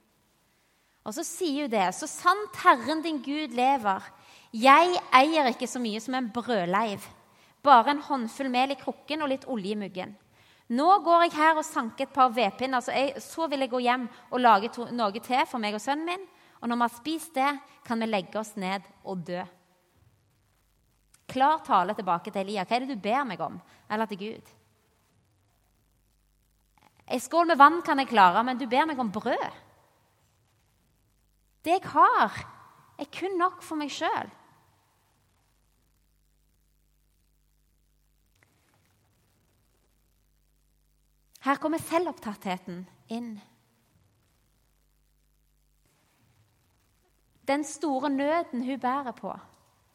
Og 1.03 1.15
så 1.15 1.25
sier 1.27 1.65
hun 1.65 1.73
det. 1.73 1.87
Så 1.95 2.07
sant 2.07 2.59
Herren 2.63 3.03
din 3.03 3.21
Gud 3.23 3.55
lever, 3.55 4.05
jeg 4.53 4.99
eier 5.15 5.49
ikke 5.49 5.67
så 5.67 5.81
mye 5.81 6.01
som 6.03 6.15
en 6.17 6.29
brødleiv, 6.33 7.01
bare 7.65 7.93
en 7.93 8.03
håndfull 8.05 8.51
mel 8.53 8.75
i 8.75 8.77
krukken 8.79 9.23
og 9.25 9.31
litt 9.31 9.47
olje 9.49 9.73
i 9.73 9.79
muggen. 9.79 10.13
Nå 10.73 10.87
går 11.03 11.25
jeg 11.25 11.35
her 11.35 11.57
og 11.59 11.67
sanker 11.67 12.05
et 12.05 12.13
par 12.13 12.31
vedpinner, 12.33 12.81
så, 12.81 12.93
så 13.19 13.49
vil 13.51 13.65
jeg 13.65 13.71
gå 13.73 13.81
hjem 13.83 14.05
og 14.31 14.41
lage 14.41 14.71
to, 14.73 14.87
noe 14.95 15.19
til 15.19 15.43
for 15.49 15.61
meg 15.61 15.75
og 15.75 15.83
sønnen 15.83 16.07
min. 16.07 16.23
Og 16.61 16.69
når 16.69 16.79
vi 16.79 16.85
har 16.85 16.95
spist 16.95 17.35
det, 17.35 17.49
kan 17.83 17.99
vi 17.99 18.07
legge 18.07 18.39
oss 18.39 18.53
ned 18.55 18.85
og 19.03 19.25
dø. 19.27 19.41
Klar 21.33 21.59
tale 21.65 21.95
tilbake 21.97 22.31
til 22.31 22.43
Elia. 22.43 22.63
Hva 22.63 22.77
er 22.77 22.85
det 22.85 22.95
du 22.95 23.03
ber 23.03 23.25
meg 23.27 23.41
om? 23.43 23.57
Eller 23.91 24.07
til 24.07 24.21
Gud? 24.21 24.53
En 27.03 27.19
skål 27.19 27.49
med 27.51 27.59
vann 27.59 27.81
kan 27.83 27.99
jeg 27.99 28.11
klare, 28.13 28.45
men 28.47 28.57
du 28.57 28.63
ber 28.69 28.87
meg 28.87 29.01
om 29.01 29.11
brød. 29.11 29.61
Det 31.63 31.77
jeg 31.77 31.91
har, 31.93 32.39
er 32.99 33.11
kun 33.19 33.37
nok 33.39 33.61
for 33.63 33.79
meg 33.79 33.91
sjøl. 33.93 34.31
Her 41.43 41.59
kommer 41.59 41.81
selvopptattheten 41.83 42.83
inn. 43.11 43.33
Den 47.43 47.65
store 47.67 48.11
nøden 48.11 48.63
hun 48.63 48.79
bærer 48.79 49.11
på, 49.15 49.33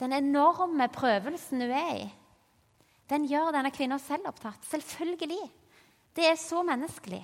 den 0.01 0.13
enorme 0.13 0.89
prøvelsen 0.93 1.65
hun 1.65 1.73
er 1.73 1.95
i, 2.03 2.09
den 3.09 3.25
gjør 3.25 3.55
denne 3.57 3.73
kvinna 3.73 3.97
selvopptatt. 4.03 4.67
Selvfølgelig. 4.69 5.49
Det 6.17 6.27
er 6.29 6.37
så 6.37 6.61
menneskelig. 6.67 7.23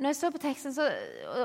Når 0.00 0.08
jeg 0.08 0.16
så 0.16 0.30
på 0.32 0.40
teksten, 0.40 0.72
så, 0.72 0.86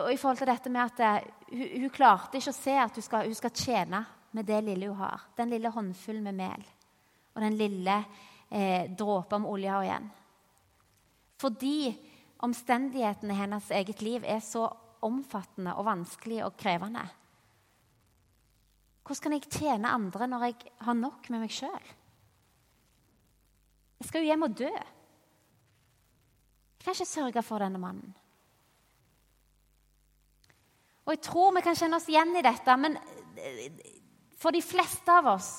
og 0.05 0.13
i 0.13 0.19
forhold 0.19 0.39
til 0.39 0.47
dette 0.47 0.71
med 0.71 0.85
at 0.85 0.99
det, 1.01 1.31
hun, 1.51 1.65
hun, 1.81 1.89
klarte 1.91 2.39
ikke 2.39 2.53
å 2.53 2.55
se 2.55 2.75
at 2.79 2.95
hun 2.95 3.03
skal, 3.03 3.27
hun 3.27 3.35
skal, 3.35 3.51
tjene 3.51 3.99
med 4.35 4.47
det 4.47 4.61
lille 4.63 4.87
hun 4.87 5.01
har. 5.01 5.25
Den 5.35 5.51
lille 5.51 5.71
håndfullen 5.75 6.23
med 6.23 6.39
mel 6.39 6.63
og 7.35 7.43
den 7.43 7.57
lille 7.59 7.97
eh, 8.47 8.87
dråpen 8.95 9.43
med 9.43 9.51
olje 9.51 9.75
igjen. 9.83 10.07
Fordi 11.43 11.75
omstendighetene 12.47 13.35
i 13.35 13.41
hennes 13.41 13.67
eget 13.75 13.99
liv 14.05 14.23
er 14.23 14.39
så 14.39 14.69
omfattende 15.03 15.75
og 15.75 15.89
vanskelig 15.89 16.39
og 16.45 16.55
krevende. 16.59 17.03
Hvordan 19.05 19.21
kan 19.21 19.35
jeg 19.35 19.51
tjene 19.51 19.95
andre 19.99 20.29
når 20.31 20.47
jeg 20.47 20.71
har 20.87 20.95
nok 20.97 21.27
med 21.29 21.43
meg 21.43 21.51
sjøl? 21.53 21.89
Jeg 23.99 24.07
skal 24.07 24.23
jo 24.23 24.31
hjem 24.31 24.47
og 24.47 24.55
dø. 24.63 24.71
Jeg 26.79 26.87
kan 26.87 26.95
ikke 26.95 27.09
sørge 27.09 27.43
for 27.43 27.61
denne 27.61 27.81
mannen. 27.81 28.15
Og 31.05 31.13
jeg 31.13 31.21
tror 31.27 31.53
vi 31.55 31.63
kan 31.65 31.77
kjenne 31.77 31.99
oss 31.99 32.09
igjen 32.09 32.33
i 32.37 32.43
dette, 32.45 32.77
men 32.81 32.97
eh, 33.37 33.69
for 34.41 34.55
de 34.55 34.61
fleste 34.65 35.11
av 35.13 35.29
oss 35.35 35.49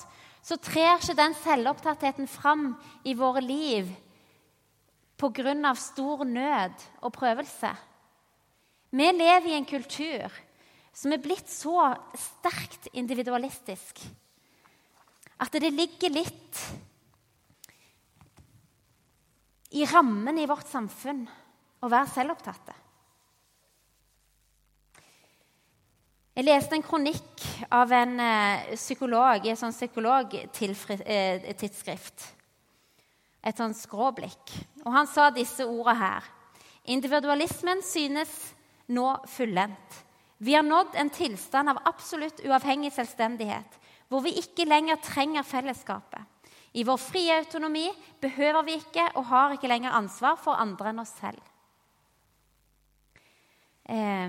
så 0.47 0.59
trer 0.63 0.99
ikke 0.99 1.19
den 1.19 1.35
selvopptattheten 1.41 2.29
fram 2.31 2.69
i 3.07 3.15
våre 3.19 3.43
liv 3.43 3.89
pga. 5.19 5.75
stor 5.75 6.25
nød 6.25 6.83
og 7.03 7.13
prøvelse. 7.13 7.73
Vi 8.91 9.13
lever 9.13 9.49
i 9.51 9.57
en 9.57 9.67
kultur 9.67 10.31
som 10.93 11.13
er 11.13 11.23
blitt 11.23 11.49
så 11.51 11.95
sterkt 12.15 12.89
individualistisk 12.93 14.01
at 15.37 15.53
det 15.53 15.73
ligger 15.73 16.15
litt 16.15 16.61
i 19.77 19.85
rammen 19.85 20.39
i 20.39 20.47
vårt 20.49 20.69
samfunn 20.71 21.27
å 21.85 21.91
være 21.93 22.09
selvopptatte. 22.15 22.86
Jeg 26.37 26.45
leste 26.45 26.77
en 26.77 26.83
kronikk 26.85 27.41
av 27.73 27.89
en 27.97 28.19
uh, 28.21 28.77
psykolog 28.77 29.41
i 29.47 29.55
et 29.55 29.57
sånt 29.57 29.73
psykologtidsskrift. 29.73 32.27
Et 33.41 33.57
sånt 33.57 33.73
skråblikk. 33.79 34.53
Og 34.85 34.93
han 34.93 35.09
sa 35.09 35.31
disse 35.33 35.65
ordene 35.65 35.97
her. 35.97 36.21
Individualismen 36.93 37.81
synes 37.81 38.53
nå 38.93 39.17
fullendt. 39.33 40.05
Vi 40.37 40.53
har 40.53 40.61
nådd 40.63 40.93
en 41.01 41.11
tilstand 41.11 41.69
av 41.73 41.81
absolutt 41.89 42.45
uavhengig 42.45 42.93
selvstendighet, 42.93 43.81
hvor 44.13 44.21
vi 44.27 44.37
ikke 44.37 44.69
lenger 44.69 44.97
trenger 45.01 45.43
fellesskapet. 45.43 46.21
I 46.77 46.85
vår 46.85 47.01
frie 47.01 47.33
autonomi 47.41 47.89
behøver 48.21 48.63
vi 48.69 48.77
ikke 48.77 49.09
og 49.17 49.25
har 49.31 49.53
ikke 49.57 49.73
lenger 49.73 49.97
ansvar 49.97 50.37
for 50.37 50.53
andre 50.61 50.93
enn 50.93 51.01
oss 51.01 51.17
selv. 51.17 51.41
Eh, 53.89 54.29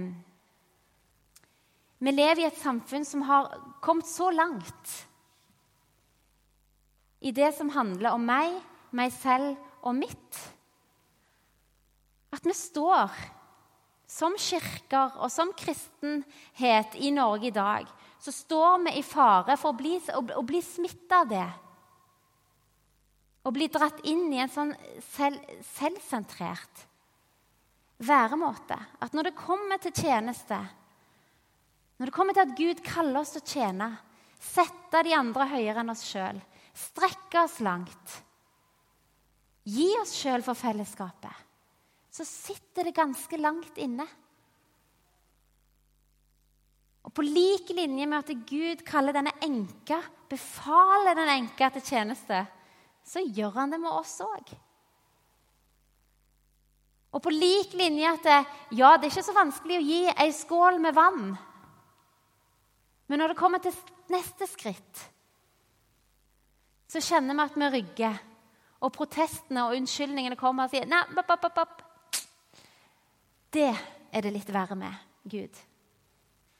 vi 1.97 2.13
lever 2.13 2.43
i 2.43 2.47
et 2.49 2.59
samfunn 2.61 3.05
som 3.07 3.23
har 3.25 3.49
kommet 3.81 4.09
så 4.09 4.29
langt 4.33 4.93
i 7.19 7.31
det 7.33 7.49
som 7.57 7.71
handler 7.73 8.13
om 8.13 8.25
meg, 8.27 8.53
meg 8.93 9.11
selv 9.15 9.55
og 9.81 9.95
mitt, 9.97 10.41
at 12.33 12.45
vi 12.45 12.53
står 12.53 13.13
som 14.07 14.35
kirker 14.39 15.17
og 15.19 15.31
som 15.33 15.51
kristenhet 15.57 16.95
i 17.01 17.09
Norge 17.11 17.49
i 17.49 17.55
dag, 17.55 17.87
så 18.19 18.31
står 18.31 18.83
vi 18.85 18.97
i 18.99 19.05
fare 19.05 19.57
for 19.59 19.73
å 19.73 19.77
bli, 19.77 19.97
å, 20.15 20.43
bli 20.45 20.61
smitta 20.63 21.23
av 21.23 21.31
det. 21.31 21.47
Å 23.47 23.53
bli 23.55 23.67
dratt 23.71 23.99
inn 24.07 24.27
i 24.33 24.41
en 24.43 24.51
sånn 24.51 24.73
selv, 25.13 25.43
selvsentrert 25.75 26.85
væremåte. 28.03 28.77
At 29.03 29.15
når 29.15 29.29
det 29.29 29.39
kommer 29.39 29.79
til 29.81 29.95
tjeneste, 29.95 30.59
når 31.97 32.09
det 32.09 32.15
kommer 32.15 32.37
til 32.37 32.45
at 32.45 32.57
Gud 32.57 32.83
kaller 32.85 33.21
oss 33.21 33.33
til 33.33 33.41
å 33.41 33.49
tjene, 33.53 33.89
sette 34.37 35.01
de 35.05 35.15
andre 35.17 35.49
høyere 35.49 35.81
enn 35.81 35.93
oss 35.93 36.05
sjøl, 36.05 36.37
strekke 36.77 37.41
oss 37.41 37.57
langt, 37.65 38.21
gi 39.67 39.89
oss 40.01 40.13
sjøl 40.19 40.45
for 40.45 40.57
fellesskapet 40.57 41.47
så 42.17 42.25
sitter 42.25 42.87
det 42.87 42.97
ganske 42.97 43.37
langt 43.37 43.77
inne. 43.77 44.05
Og 47.05 47.13
på 47.13 47.23
lik 47.23 47.69
linje 47.77 48.07
med 48.09 48.23
at 48.23 48.47
Gud 48.49 48.81
kaller 48.87 49.15
denne 49.15 49.35
enka, 49.45 49.99
befaler 50.29 51.15
den 51.15 51.29
enka 51.35 51.69
til 51.75 51.85
tjeneste, 51.85 52.41
så 53.05 53.21
gjør 53.21 53.53
han 53.61 53.75
det 53.75 53.79
med 53.83 53.93
oss 53.93 54.17
òg. 54.25 54.49
Og 57.15 57.23
på 57.23 57.31
lik 57.31 57.77
linje 57.77 58.09
at 58.17 58.27
ja, 58.75 58.95
det 58.97 59.07
er 59.07 59.11
ikke 59.13 59.27
så 59.29 59.37
vanskelig 59.37 59.77
å 59.77 59.85
gi 59.85 60.01
ei 60.09 60.33
skål 60.35 60.81
med 60.83 60.97
vann. 60.97 61.29
Men 63.07 63.21
når 63.21 63.31
det 63.31 63.39
kommer 63.39 63.63
til 63.63 63.75
neste 64.11 64.47
skritt, 64.49 65.03
så 66.87 67.01
kjenner 67.03 67.35
vi 67.35 67.45
at 67.45 67.59
vi 67.59 67.69
rygger. 67.75 68.19
Og 68.85 68.93
protestene 68.93 69.63
og 69.65 69.77
unnskyldningene 69.79 70.37
kommer 70.39 70.67
og 70.67 70.73
sier 70.73 70.85
nei, 70.89 71.01
bop, 71.15 71.31
bop, 71.31 71.47
bop. 71.55 71.79
Det 73.51 73.71
er 73.71 74.23
det 74.23 74.33
litt 74.35 74.51
verre 74.53 74.77
med 74.77 74.93
Gud. 75.27 75.63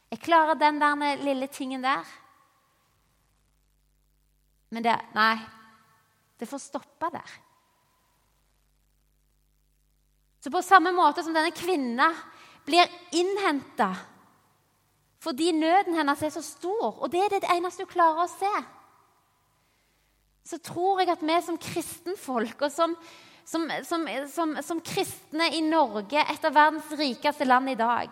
Jeg 0.08 0.24
klarer 0.24 0.58
den 0.58 0.80
der 0.80 1.22
lille 1.22 1.48
tingen 1.52 1.84
der. 1.84 2.08
Men 4.72 4.84
det 4.84 4.96
Nei. 5.16 5.36
Det 6.38 6.46
får 6.46 6.62
stoppe 6.62 7.08
der. 7.10 7.32
Så 10.40 10.52
på 10.54 10.62
samme 10.62 10.92
måte 10.94 11.24
som 11.26 11.34
denne 11.34 11.50
kvinna 11.50 12.12
blir 12.66 12.86
innhenta 13.18 13.88
fordi 15.20 15.52
nøden 15.52 15.96
hennes 15.98 16.22
er 16.24 16.34
så 16.34 16.44
stor, 16.46 17.00
og 17.02 17.12
det 17.12 17.24
er 17.24 17.34
det 17.34 17.50
eneste 17.54 17.86
hun 17.86 17.94
klarer 17.94 18.26
å 18.26 18.32
se, 18.32 18.52
så 20.48 20.60
tror 20.64 21.02
jeg 21.02 21.12
at 21.12 21.24
vi 21.26 21.40
som 21.44 21.58
kristenfolk 21.60 22.68
og 22.68 22.72
som 22.72 22.94
som, 23.48 23.64
som, 23.84 24.58
som, 24.62 24.80
kristne 24.84 25.46
i 25.56 25.62
Norge, 25.64 26.20
et 26.20 26.46
av 26.46 26.52
verdens 26.52 26.90
rikeste 27.00 27.46
land 27.48 27.72
i 27.72 27.78
dag, 27.80 28.12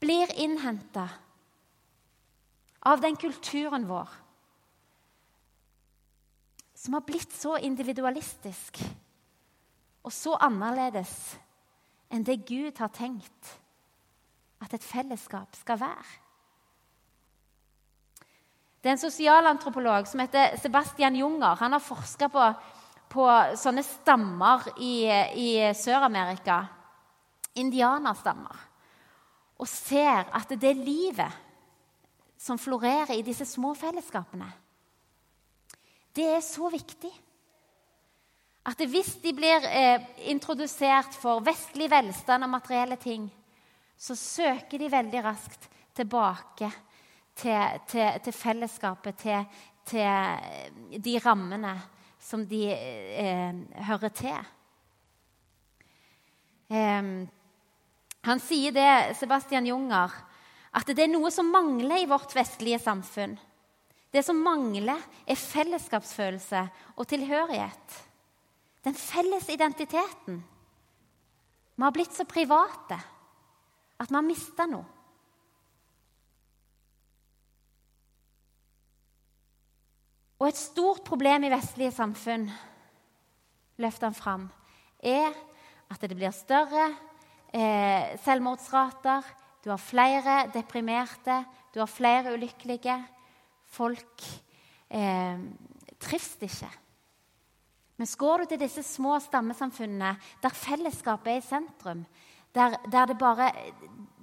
blir 0.00 0.32
innhenta 0.40 1.04
av 2.88 3.02
den 3.02 3.18
kulturen 3.20 3.84
vår 3.88 4.08
som 6.78 6.94
har 6.94 7.02
blitt 7.04 7.34
så 7.34 7.56
individualistisk 7.58 8.78
og 10.06 10.14
så 10.14 10.36
annerledes 10.46 11.12
enn 12.08 12.24
det 12.24 12.38
Gud 12.48 12.78
har 12.78 12.92
tenkt 12.94 13.50
at 14.64 14.74
et 14.74 14.84
fellesskap 14.84 15.56
skal 15.56 15.80
være. 15.80 16.08
Det 18.78 18.90
er 18.90 18.96
en 18.96 19.02
sosialantropolog 19.02 20.06
som 20.06 20.20
heter 20.22 20.56
Sebastian 20.62 21.16
Junger. 21.18 21.58
Han 21.58 21.72
har 21.74 21.82
forska 21.82 22.28
på 22.32 22.52
på 23.08 23.26
sånne 23.56 23.82
stammer 23.84 24.68
i, 24.84 25.08
i 25.40 25.50
Sør-Amerika, 25.76 26.60
indianerstammer, 27.58 28.64
og 29.58 29.68
ser 29.68 30.28
at 30.36 30.52
det 30.54 30.70
er 30.70 30.82
livet 30.82 31.44
som 32.38 32.60
florerer 32.60 33.16
i 33.16 33.24
disse 33.26 33.48
små 33.48 33.72
fellesskapene, 33.78 34.50
det 36.14 36.26
er 36.34 36.42
så 36.42 36.68
viktig 36.70 37.10
at 38.68 38.80
hvis 38.90 39.14
de 39.22 39.32
blir 39.32 39.64
eh, 39.64 40.02
introdusert 40.28 41.14
for 41.16 41.40
vestlig 41.46 41.86
velstand 41.88 42.44
og 42.44 42.50
materielle 42.52 42.98
ting, 43.00 43.28
så 43.98 44.14
søker 44.14 44.78
de 44.78 44.90
veldig 44.92 45.22
raskt 45.24 45.66
tilbake 45.98 46.70
til, 47.38 47.80
til, 47.90 48.20
til 48.22 48.34
fellesskapet, 48.34 49.18
til, 49.18 49.64
til 49.88 51.02
de 51.02 51.16
rammene 51.24 51.74
som 52.22 52.44
de 52.46 52.62
eh, 52.70 53.58
hører 53.88 54.14
til. 54.14 54.38
Eh, 56.70 57.10
han 58.28 58.42
sier 58.44 58.74
det, 58.74 58.88
Sebastian 59.18 59.66
Junger, 59.66 60.14
at 60.78 60.90
det 60.94 61.06
er 61.06 61.10
noe 61.10 61.30
som 61.34 61.50
mangler 61.50 62.02
i 62.02 62.08
vårt 62.10 62.34
vestlige 62.36 62.80
samfunn. 62.82 63.38
Det 64.12 64.22
som 64.24 64.38
mangler, 64.40 65.00
er 65.26 65.36
fellesskapsfølelse 65.36 66.62
og 66.96 67.08
tilhørighet. 67.08 67.98
Den 68.84 68.94
felles 68.96 69.48
identiteten. 69.52 70.42
Vi 71.74 71.84
har 71.84 71.94
blitt 71.94 72.14
så 72.14 72.24
private 72.28 72.98
at 73.98 74.10
vi 74.10 74.16
har 74.16 74.26
mista 74.26 74.66
noe. 74.70 74.86
Og 80.38 80.46
et 80.46 80.58
stort 80.58 81.02
problem 81.06 81.48
i 81.48 81.50
vestlige 81.50 81.90
samfunn 81.96 82.46
løfter 83.82 84.06
han 84.06 84.14
fram, 84.18 84.44
er 85.02 85.34
at 85.90 86.02
det 86.04 86.14
blir 86.14 86.34
større 86.34 86.84
eh, 87.50 88.14
selvmordsrater. 88.22 89.26
Du 89.64 89.72
har 89.72 89.82
flere 89.82 90.36
deprimerte, 90.54 91.40
du 91.74 91.80
har 91.82 91.90
flere 91.90 92.36
ulykkelige. 92.36 92.94
Folk 93.66 94.28
eh, 94.94 95.42
trives 95.98 96.36
ikke. 96.46 96.70
Men 97.98 98.06
går 98.18 98.38
du 98.38 98.50
til 98.52 98.60
disse 98.62 98.84
små 98.86 99.16
stammesamfunnene 99.18 100.14
der 100.42 100.54
fellesskapet 100.54 101.32
er 101.32 101.40
i 101.40 101.48
sentrum, 101.48 102.04
der, 102.54 102.76
der, 102.90 103.14
bare, 103.14 103.52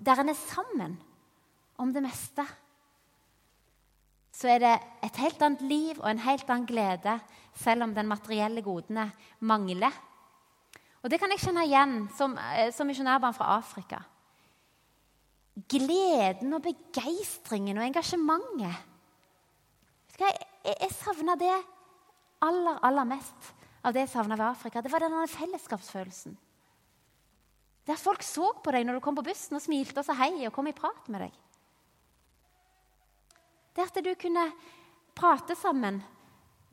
der 0.05 0.21
en 0.21 0.29
er 0.29 0.33
sammen 0.33 1.01
om 1.77 1.93
det 1.93 2.03
meste 2.03 2.45
så 4.35 4.51
er 4.51 4.59
det 4.59 4.73
et 5.05 5.21
helt 5.23 5.43
annet 5.45 5.63
liv 5.63 5.99
og 6.01 6.09
en 6.09 6.25
helt 6.25 6.49
annen 6.49 6.67
glede, 6.67 7.19
selv 7.55 7.85
om 7.85 7.93
den 7.95 8.07
materielle 8.07 8.61
godene 8.61 9.07
mangler. 9.39 9.93
Og 11.03 11.11
Det 11.11 11.19
kan 11.21 11.31
jeg 11.31 11.39
kjenne 11.39 11.63
igjen 11.63 12.09
som, 12.17 12.37
eh, 12.37 12.71
som 12.73 12.87
misjonærbarn 12.87 13.33
fra 13.33 13.55
Afrika. 13.57 14.01
Gleden 15.69 16.53
og 16.53 16.63
begeistringen 16.65 17.77
og 17.77 17.85
engasjementet. 17.85 18.75
Jeg, 20.19 20.33
jeg 20.65 20.91
savna 20.91 21.35
det 21.35 21.53
aller, 22.41 22.79
aller 22.83 23.03
mest 23.03 23.53
av 23.83 23.93
det 23.93 24.03
jeg 24.03 24.09
savna 24.09 24.35
ved 24.35 24.45
Afrika. 24.45 24.81
Det 24.81 24.91
var 24.91 24.99
denne 24.99 25.27
fellesskapsfølelsen. 25.27 26.37
Der 27.85 27.99
folk 28.01 28.23
så 28.25 28.49
på 28.63 28.73
deg 28.73 28.85
når 28.87 28.97
du 28.97 29.03
kom 29.05 29.17
på 29.17 29.25
bussen 29.25 29.57
og 29.57 29.63
smilte 29.63 30.01
og 30.01 30.07
sa 30.07 30.15
hei 30.17 30.47
og 30.47 30.53
kom 30.55 30.67
i 30.69 30.75
prat 30.77 31.09
med 31.13 31.27
deg. 31.27 31.35
Det 33.75 33.83
at 33.83 33.99
du 34.01 34.11
kunne 34.17 34.45
prate 35.15 35.55
sammen 35.59 35.99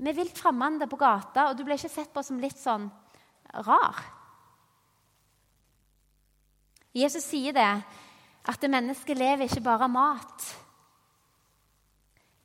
med 0.02 0.16
vilt 0.16 0.38
fremmede 0.38 0.88
på 0.90 0.98
gata, 0.98 1.48
og 1.50 1.58
du 1.58 1.64
ble 1.66 1.76
ikke 1.76 1.90
sett 1.92 2.10
på 2.14 2.22
som 2.26 2.40
litt 2.42 2.58
sånn 2.58 2.88
rar. 3.66 4.00
Jesus 6.96 7.24
sier 7.24 7.54
det, 7.56 7.70
at 8.42 8.60
det 8.60 8.70
mennesket 8.72 9.18
lever 9.18 9.46
ikke 9.46 9.64
bare 9.64 9.86
av 9.86 9.94
mat. 9.94 10.46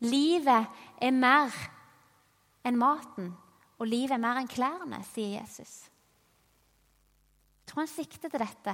Livet 0.06 0.78
er 1.02 1.16
mer 1.16 1.56
enn 2.68 2.78
maten, 2.78 3.32
og 3.78 3.90
livet 3.90 4.16
er 4.18 4.22
mer 4.22 4.40
enn 4.42 4.52
klærne, 4.52 5.02
sier 5.12 5.40
Jesus. 5.40 5.88
Tror 7.68 7.84
han 7.84 7.92
sikter 7.92 8.32
til 8.32 8.42
dette 8.42 8.74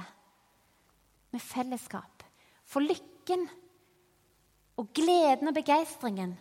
med 1.34 1.42
fellesskap. 1.42 2.22
For 2.64 2.84
lykken 2.84 3.48
og 4.78 4.90
gleden 4.94 5.50
og 5.50 5.56
begeistringen 5.56 6.36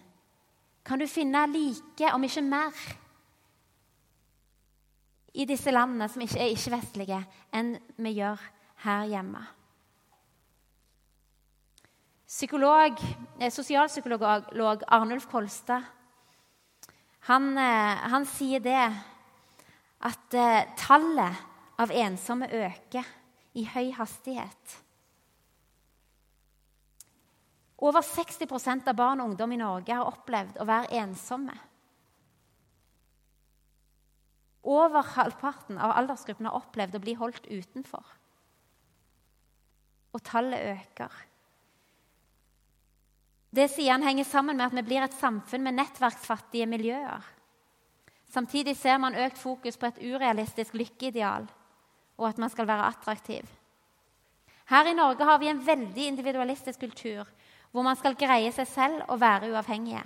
kan 0.86 1.00
du 1.00 1.08
finne 1.08 1.46
like, 1.48 2.12
om 2.12 2.24
ikke 2.24 2.44
mer, 2.46 2.78
i 5.34 5.46
disse 5.50 5.72
landene 5.72 6.06
som 6.12 6.22
ikke 6.22 6.38
er 6.44 6.52
ikke-vestlige, 6.54 7.20
enn 7.56 7.74
vi 7.98 8.12
gjør 8.20 8.42
her 8.84 9.08
hjemme. 9.10 9.42
Psykolog, 12.28 13.00
eh, 13.40 13.50
sosialpsykolog 13.50 14.86
Arnulf 14.88 15.26
Kolstad 15.32 15.84
han, 17.30 17.58
eh, 17.58 18.04
han 18.12 18.26
sier 18.28 18.60
det 18.60 18.84
at 20.04 20.36
eh, 20.36 20.66
tallet 20.76 21.53
av 21.82 21.92
ensomme 21.92 22.50
øker 22.52 23.08
i 23.58 23.66
høy 23.70 23.92
hastighet. 23.98 24.80
Over 27.84 28.06
60% 28.06 28.88
av 28.88 28.96
barn 28.96 29.22
og 29.22 29.32
ungdom 29.34 29.54
i 29.56 29.60
Norge 29.60 29.96
har 29.96 30.08
opplevd 30.08 30.60
å 30.62 30.68
være 30.68 31.02
ensomme. 31.02 31.56
Over 34.64 35.04
halvparten 35.18 35.78
av 35.82 35.92
aldersgruppen 35.98 36.48
har 36.48 36.62
opplevd 36.62 36.96
å 36.96 37.04
bli 37.04 37.18
holdt 37.20 37.50
utenfor. 37.52 38.06
Og 40.14 40.24
tallet 40.24 40.70
øker. 40.78 41.18
Det 43.54 43.68
sier 43.70 43.92
han 43.92 44.06
henger 44.06 44.26
sammen 44.26 44.58
med 44.58 44.70
at 44.70 44.78
vi 44.78 44.86
blir 44.88 45.04
et 45.04 45.18
samfunn 45.18 45.66
med 45.66 45.76
nettverksfattige 45.78 46.70
miljøer. 46.70 47.26
Samtidig 48.34 48.78
ser 48.80 48.98
man 49.02 49.18
økt 49.20 49.38
fokus 49.38 49.76
på 49.78 49.92
et 49.92 50.00
urealistisk 50.02 50.74
lykkeideal 50.80 51.52
og 52.24 52.32
at 52.32 52.42
man 52.42 52.52
skal 52.52 52.68
være 52.70 52.88
attraktiv. 52.90 53.46
Her 54.72 54.88
i 54.88 54.96
Norge 54.96 55.28
har 55.28 55.40
vi 55.40 55.52
en 55.52 55.62
veldig 55.66 56.08
individualistisk 56.08 56.80
kultur 56.80 57.28
hvor 57.74 57.84
man 57.86 57.98
skal 57.98 58.16
greie 58.16 58.52
seg 58.54 58.68
selv 58.70 59.08
og 59.10 59.20
være 59.22 59.50
uavhengige. 59.52 60.04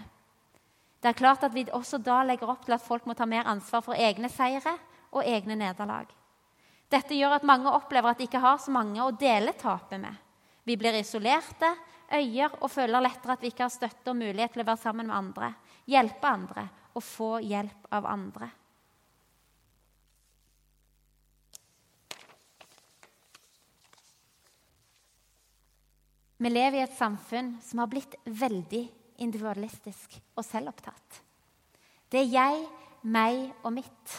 Det 1.03 1.11
er 1.11 1.19
klart 1.19 1.43
at 1.45 1.53
vi 1.53 1.67
også 1.69 1.99
da 2.01 2.21
legger 2.25 2.49
opp 2.49 2.63
til 2.65 2.73
at 2.77 2.83
folk 2.83 3.05
må 3.05 3.13
ta 3.13 3.27
mer 3.29 3.45
ansvar 3.47 3.83
for 3.85 3.93
egne 3.93 4.31
seire 4.33 4.73
og 5.11 5.21
egne 5.21 5.57
nederlag. 5.59 6.07
Dette 6.89 7.17
gjør 7.19 7.35
at 7.37 7.45
mange 7.45 7.69
opplever 7.69 8.13
at 8.13 8.21
de 8.21 8.25
ikke 8.25 8.41
har 8.41 8.57
så 8.63 8.71
mange 8.71 9.03
å 9.03 9.11
dele 9.11 9.53
tapet 9.59 9.99
med. 10.01 10.15
Vi 10.63 10.77
blir 10.79 10.95
isolerte, 10.97 11.69
øyer 12.07 12.55
og 12.61 12.71
føler 12.71 13.03
lettere 13.03 13.35
at 13.35 13.43
vi 13.43 13.51
ikke 13.51 13.67
har 13.67 13.73
støtte 13.73 14.13
og 14.13 14.19
mulighet 14.19 14.55
til 14.55 14.63
å 14.63 14.69
være 14.69 14.81
sammen 14.81 15.09
med 15.09 15.17
andre, 15.17 15.51
hjelpe 15.85 16.31
andre 16.31 16.65
og 16.95 17.03
få 17.03 17.31
hjelp 17.43 17.91
av 17.93 18.07
andre. 18.09 18.49
Vi 26.37 26.49
lever 26.49 26.79
i 26.79 26.85
et 26.85 26.97
samfunn 26.97 27.55
som 27.65 27.81
har 27.81 27.89
blitt 27.89 28.13
veldig 28.25 28.83
individualistisk 29.25 30.19
og 30.37 30.45
selvopptatt. 30.45 31.21
Det 32.07 32.21
er 32.21 32.33
jeg, 32.33 32.65
meg 33.09 33.39
og 33.65 33.73
mitt. 33.73 34.17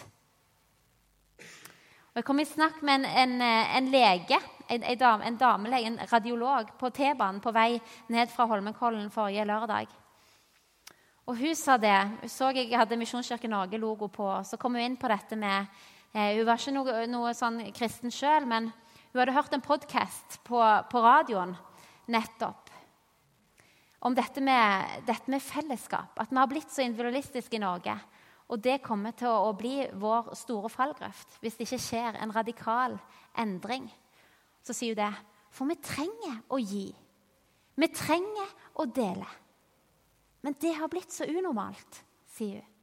Og 2.11 2.19
jeg 2.19 2.27
kom 2.27 2.43
i 2.43 2.49
snakk 2.49 2.83
med 2.83 3.05
en, 3.05 3.07
en, 3.07 3.47
en 3.79 3.91
lege, 3.93 4.41
en, 4.69 4.83
en 4.83 5.39
damelege, 5.39 5.93
en 5.93 6.01
radiolog, 6.11 6.75
på 6.81 6.91
T-banen 6.91 7.39
på 7.45 7.55
vei 7.55 7.79
ned 8.11 8.33
fra 8.33 8.49
Holmenkollen 8.51 9.13
forrige 9.15 9.47
lørdag. 9.47 9.95
Og 11.29 11.37
hun 11.37 11.55
sa 11.55 11.77
det. 11.77 11.95
Hun 12.23 12.33
så 12.33 12.51
jeg 12.57 12.73
hadde 12.73 12.97
Misjonskirken 12.97 13.53
Norge-logo 13.53 14.09
på. 14.09 14.27
Så 14.49 14.57
kom 14.57 14.75
hun 14.75 14.83
inn 14.83 14.99
på 14.99 15.11
dette 15.13 15.37
med 15.37 15.67
eh, 16.15 16.35
Hun 16.39 16.47
var 16.49 16.57
ikke 16.57 16.75
noe, 16.75 17.07
noe 17.07 17.33
sånn 17.37 17.61
kristen 17.77 18.11
sjøl, 18.11 18.49
men 18.49 18.71
hun 19.13 19.21
hadde 19.21 19.37
hørt 19.37 19.55
en 19.55 19.65
podkast 19.65 20.41
på, 20.49 20.59
på, 20.91 21.03
radioen 21.05 21.55
nettopp 22.13 22.69
om 24.07 24.15
dette 24.15 24.41
med, 24.41 25.03
dette 25.07 25.31
med, 25.31 25.43
fellesskap. 25.43 26.19
At 26.23 26.31
vi 26.31 26.39
har 26.39 26.51
blitt 26.51 26.71
så 26.71 26.85
individualistiske 26.85 27.59
i 27.59 27.63
Norge. 27.63 27.97
Og 28.49 28.61
det 28.63 28.79
kommer 28.85 29.13
til 29.19 29.29
å, 29.29 29.51
bli 29.59 29.83
vår 29.99 30.31
store 30.39 30.71
fallgrøft 30.73 31.41
hvis 31.43 31.59
det 31.59 31.67
ikke 31.67 31.83
skjer 31.83 32.21
en 32.23 32.33
radikal 32.33 32.95
endring. 33.39 33.89
Så 34.63 34.77
sier 34.77 34.95
hun 34.95 35.03
det. 35.03 35.13
For 35.51 35.69
vi 35.69 35.79
trenger 35.83 36.41
å 36.55 36.61
gi. 36.63 36.87
Vi 37.79 37.89
trenger 37.95 38.55
å 38.79 38.87
dele. 38.87 39.29
Men 40.47 40.55
det 40.63 40.77
har 40.79 40.91
blitt 40.91 41.13
så 41.13 41.27
unormalt, 41.27 42.03
sier 42.31 42.63
hun. 42.63 42.75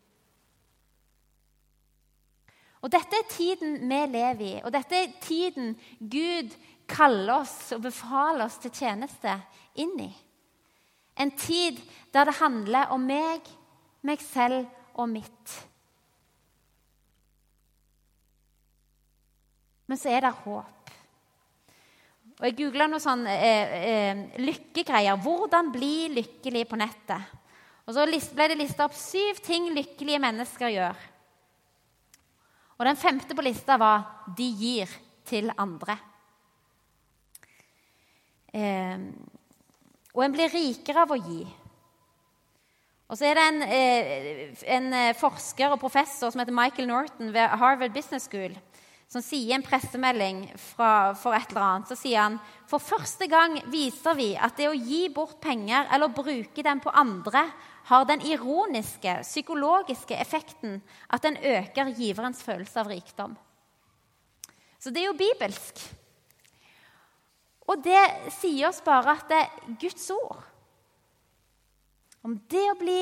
Og 2.85 2.91
Dette 2.93 3.17
er 3.17 3.29
tiden 3.31 3.79
vi 3.89 3.97
lever 4.13 4.41
i, 4.45 4.55
og 4.61 4.69
dette 4.69 4.97
er 4.99 5.13
tiden 5.17 5.71
Gud 5.97 6.51
kaller 6.88 7.41
oss 7.41 7.74
og 7.76 7.84
befaler 7.86 8.45
oss 8.45 8.58
til 8.62 8.74
tjeneste 8.74 9.34
inn 9.82 9.95
i. 10.06 10.12
En 11.15 11.32
tid 11.32 11.80
der 12.13 12.28
det 12.28 12.39
handler 12.39 12.91
om 12.95 13.06
meg, 13.08 13.45
meg 14.06 14.21
selv 14.24 14.65
og 14.95 15.10
mitt. 15.12 15.56
Men 19.86 20.00
så 20.02 20.12
er 20.12 20.26
det 20.26 20.34
håp. 20.43 20.93
Og 22.36 22.45
Jeg 22.50 22.58
googla 22.58 22.88
noen 22.89 23.04
sånn 23.04 23.24
eh, 23.32 23.76
eh, 23.80 24.24
lykkegreier. 24.43 25.19
Hvordan 25.24 25.69
bli 25.71 26.10
lykkelig 26.17 26.65
på 26.67 26.80
nettet. 26.80 27.36
Og 27.86 27.93
Så 27.95 28.04
ble 28.36 28.50
det 28.52 28.58
lista 28.60 28.88
opp 28.88 28.98
syv 28.98 29.39
ting 29.45 29.69
lykkelige 29.71 30.19
mennesker 30.19 30.74
gjør. 30.74 31.06
Og 32.76 32.84
Den 32.89 33.00
femte 33.00 33.38
på 33.38 33.45
lista 33.45 33.78
var 33.78 34.26
'de 34.36 34.50
gir 34.52 34.89
til 35.24 35.50
andre'. 35.56 36.14
Eh, 38.56 39.00
og 40.15 40.24
en 40.24 40.36
blir 40.36 40.54
rikere 40.54 41.04
av 41.04 41.12
å 41.12 41.20
gi. 41.20 41.44
Og 43.06 43.20
så 43.20 43.28
er 43.28 43.38
det 43.38 43.44
en, 43.44 43.62
eh, 43.62 44.63
en, 44.78 44.94
eh, 44.94 45.13
forsker 45.13 45.72
og 45.72 45.80
professor 45.80 46.32
som 46.32 46.39
heter 46.39 46.56
Michael 46.56 46.88
Norton 46.88 47.34
ved 47.34 47.50
Harvard 47.50 47.94
Business 47.94 48.24
School, 48.24 48.56
som 49.08 49.22
sier 49.22 49.52
i 49.52 49.54
en 49.54 49.62
pressemelding 49.62 50.50
fra, 50.58 51.13
for 51.13 51.34
et 51.34 51.52
eller 51.52 51.62
annet, 51.62 51.88
så 51.88 51.98
sier 51.98 52.18
han 52.20 52.39
for 52.68 52.80
første 52.80 53.28
gang 53.30 53.62
viser 53.70 54.15
vi 54.15 54.36
at 54.36 54.58
det 54.58 54.68
å 54.68 54.74
gi 54.74 55.10
bort 55.10 55.39
penger 55.39 55.86
eller 55.91 56.08
bruke 56.08 56.63
dem 56.63 56.80
på 56.80 56.91
andre 56.96 57.52
har 57.86 58.06
den 58.06 58.22
ironiske, 58.22 59.22
psykologiske 59.22 60.18
effekten 60.18 60.82
at 61.10 61.22
den 61.22 61.38
øker 61.38 61.94
giverens 61.94 62.41
følelse 62.41 62.80
av 62.80 62.88
rikdom. 62.88 63.38
Så 64.80 64.91
det 64.91 65.04
er 65.04 65.12
jo 65.12 65.13
bibelsk. 65.13 66.05
Og 67.65 67.82
det 67.82 68.01
sier 68.36 68.69
oss 68.69 68.84
bare 68.86 69.15
at 69.17 69.32
det 69.32 69.39
er 69.41 69.78
Guds 69.82 70.10
ord 70.13 70.43
om 72.25 72.34
det 72.49 72.63
å 72.71 72.78
bli 72.80 73.01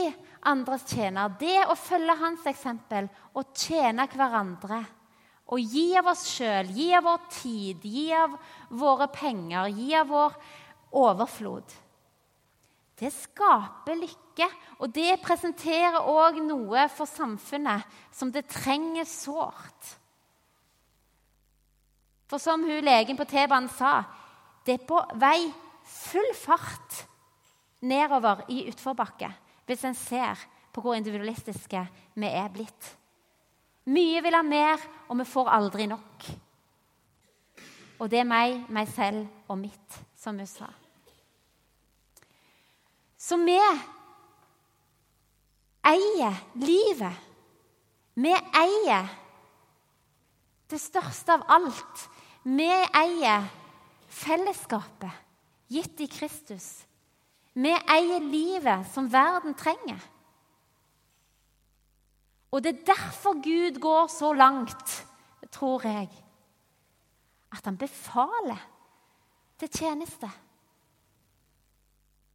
andres 0.52 0.84
tjener, 0.92 1.32
det 1.40 1.62
å 1.72 1.78
følge 1.80 2.16
hans 2.20 2.44
eksempel 2.50 3.06
og 3.40 3.54
tjene 3.56 4.04
hverandre. 4.12 4.82
Og 5.56 5.62
gi 5.64 5.94
av 5.96 6.10
oss 6.12 6.26
sjøl, 6.28 6.72
gi 6.76 6.90
av 6.98 7.06
vår 7.08 7.22
tid, 7.32 7.86
gi 7.88 8.10
av 8.18 8.36
våre 8.76 9.08
penger, 9.14 9.72
gi 9.78 9.96
av 9.96 10.12
vår 10.12 10.36
overflod. 11.00 11.76
Det 13.00 13.12
skaper 13.16 13.96
lykke, 14.02 14.50
og 14.84 14.92
det 14.92 15.16
presenterer 15.24 16.04
òg 16.12 16.42
noe 16.44 16.90
for 16.92 17.08
samfunnet 17.08 17.88
som 18.12 18.32
det 18.32 18.44
trenger 18.52 19.08
sårt. 19.08 19.94
For 22.28 22.44
som 22.44 22.64
hun 22.68 22.84
legen 22.84 23.20
på 23.20 23.28
T-banen 23.30 23.72
sa, 23.72 24.02
det 24.64 24.78
er 24.78 24.88
på 24.88 25.00
vei 25.20 25.40
full 25.84 26.34
fart 26.38 27.04
nedover 27.84 28.46
i 28.54 28.64
utforbakke 28.72 29.30
hvis 29.68 29.84
en 29.88 29.98
ser 29.98 30.40
på 30.74 30.82
hvor 30.84 30.98
individualistiske 30.98 31.82
vi 32.20 32.30
er 32.30 32.52
blitt. 32.54 32.90
Mye 33.94 34.22
vil 34.24 34.36
ha 34.36 34.42
mer, 34.48 34.80
og 35.12 35.20
vi 35.20 35.26
får 35.28 35.52
aldri 35.52 35.88
nok. 35.92 36.28
Og 38.00 38.10
det 38.12 38.22
er 38.22 38.28
meg, 38.28 38.64
meg 38.72 38.88
selv 38.92 39.28
og 39.52 39.60
mitt, 39.60 40.00
som 40.18 40.40
hun 40.40 40.48
sa. 40.50 40.70
Så 43.20 43.38
vi 43.44 43.58
eier 45.88 46.40
livet. 46.60 47.20
Vi 48.16 48.32
eier 48.32 49.12
det 50.72 50.80
største 50.82 51.38
av 51.38 51.46
alt. 51.52 52.08
Vi 52.44 52.68
eier 52.68 53.48
fellesskapet 54.14 55.22
gitt 55.74 56.04
i 56.04 56.10
Kristus. 56.12 56.84
Vi 57.54 57.72
eier 57.72 58.22
livet 58.24 58.88
som 58.94 59.10
verden 59.14 59.56
trenger. 59.58 60.02
Og 62.54 62.62
det 62.62 62.74
er 62.74 62.86
derfor 62.94 63.40
Gud 63.42 63.80
går 63.82 64.08
så 64.14 64.34
langt, 64.34 65.00
tror 65.54 65.86
jeg, 65.86 66.10
at 67.54 67.66
han 67.66 67.78
befaler 67.78 68.62
til 69.60 69.70
tjeneste. 69.70 70.30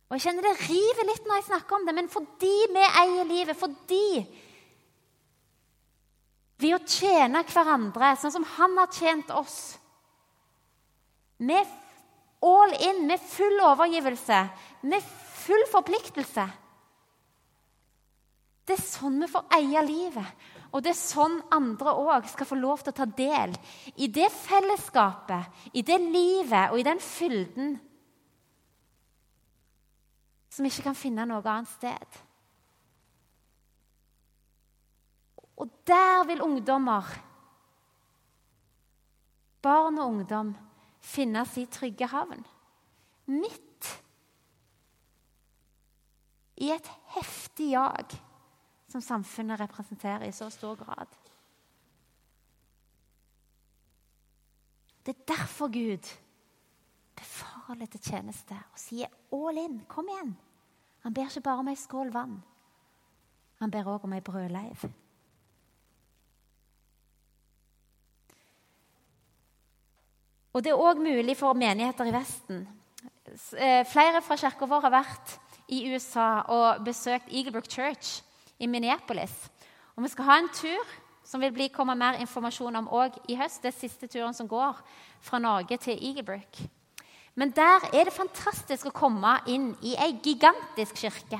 Og 0.09 0.17
Jeg 0.17 0.25
kjenner 0.25 0.47
det 0.47 0.69
river 0.71 1.07
litt 1.07 1.27
når 1.27 1.41
jeg 1.41 1.49
snakker 1.51 1.77
om 1.77 1.87
det, 1.87 1.95
men 1.95 2.11
fordi 2.11 2.55
vi 2.75 2.85
eier 3.03 3.29
livet, 3.29 3.59
fordi 3.59 4.11
Ved 6.59 6.75
å 6.75 6.81
tjene 6.83 7.45
hverandre 7.47 8.17
sånn 8.19 8.33
som 8.35 8.47
han 8.57 8.73
har 8.81 8.91
tjent 8.91 9.29
oss 9.31 9.78
Med 11.39 11.67
all 12.43 12.75
in, 12.83 13.07
med 13.07 13.21
full 13.21 13.61
overgivelse, 13.63 14.39
med 14.81 15.03
full 15.39 15.65
forpliktelse 15.73 16.47
Det 18.69 18.75
er 18.77 18.85
sånn 18.85 19.17
vi 19.23 19.29
får 19.33 19.47
eie 19.57 19.83
livet. 19.87 20.49
Og 20.77 20.83
det 20.85 20.91
er 20.93 20.99
sånn 20.99 21.39
andre 21.55 21.95
òg 21.97 22.27
skal 22.29 22.49
få 22.51 22.59
lov 22.59 22.83
til 22.83 22.93
å 22.93 22.99
ta 22.99 23.07
del 23.09 23.55
i 23.97 24.11
det 24.13 24.29
fellesskapet, 24.35 25.63
i 25.73 25.81
det 25.81 25.97
livet 26.03 26.75
og 26.75 26.77
i 26.77 26.85
den 26.85 27.01
fylden 27.01 27.79
som 30.53 30.67
ikke 30.69 30.89
kan 30.91 30.99
finne 30.99 31.25
noe 31.29 31.41
annet 31.47 31.71
sted. 31.71 32.21
Og 35.59 35.71
der 35.89 36.27
vil 36.29 36.43
ungdommer, 36.45 37.09
barn 39.63 39.99
og 39.99 40.13
ungdom, 40.13 40.53
finne 41.01 41.45
sin 41.47 41.67
trygge 41.67 42.07
havn. 42.07 42.47
Midt 43.27 44.05
i 46.57 46.71
et 46.75 46.91
heftig 47.15 47.71
jag 47.73 48.17
som 48.89 49.01
samfunnet 49.01 49.61
representerer 49.61 50.27
i 50.27 50.33
så 50.33 50.51
stor 50.51 50.75
grad. 50.77 51.07
Det 55.07 55.17
er 55.17 55.35
derfor 55.35 55.69
Gud 55.73 56.09
befaler 57.17 57.87
til 57.87 58.01
tjeneste 58.01 58.55
og 58.73 58.79
sier 58.79 59.07
'all 59.33 59.59
in'. 59.59 59.87
Kom 59.89 60.09
igjen. 60.09 60.37
Han 61.01 61.15
ber 61.15 61.23
ikke 61.23 61.41
bare 61.41 61.59
om 61.59 61.69
ei 61.69 61.75
skål 61.75 62.13
vann. 62.13 62.43
Han 63.59 63.71
ber 63.71 63.85
òg 63.85 64.05
om 64.05 64.13
ei 64.13 64.21
brødleiv. 64.21 64.91
Og 70.53 70.65
Det 70.65 70.73
er 70.73 70.81
òg 70.81 70.99
mulig 71.03 71.37
for 71.37 71.53
menigheter 71.53 72.09
i 72.09 72.15
Vesten. 72.15 72.67
Eh, 73.57 73.85
flere 73.85 74.23
fra 74.23 74.37
kirka 74.37 74.67
vår 74.67 74.87
har 74.87 74.91
vært 74.91 75.35
i 75.69 75.83
USA 75.93 76.43
og 76.49 76.85
besøkt 76.85 77.29
Eaglebrook 77.29 77.69
Church 77.69 78.23
i 78.59 78.67
Minneapolis. 78.67 79.51
Og 79.97 80.03
Vi 80.03 80.09
skal 80.09 80.25
ha 80.25 80.39
en 80.39 80.49
tur 80.55 80.97
som 81.25 81.41
vil 81.41 81.53
bli, 81.53 81.69
komme 81.69 81.95
mer 81.95 82.17
informasjon 82.23 82.77
om 82.77 82.89
òg 82.89 83.19
i 83.29 83.37
høst. 83.37 83.63
Det 83.63 83.75
er 83.75 83.81
siste 83.81 84.09
turen 84.09 84.35
som 84.35 84.49
går 84.49 84.79
fra 85.21 85.39
Norge 85.39 85.77
til 85.77 85.99
Eaglebrook. 86.01 86.63
Men 87.35 87.53
der 87.55 87.85
er 87.93 88.09
det 88.09 88.17
fantastisk 88.17 88.89
å 88.89 88.95
komme 88.95 89.37
inn 89.47 89.75
i 89.85 89.95
ei 90.01 90.15
gigantisk 90.25 90.97
kirke. 91.05 91.39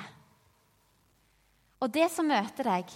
Og 1.81 1.91
det 1.95 2.11
som 2.11 2.29
møter 2.29 2.69
deg, 2.69 2.93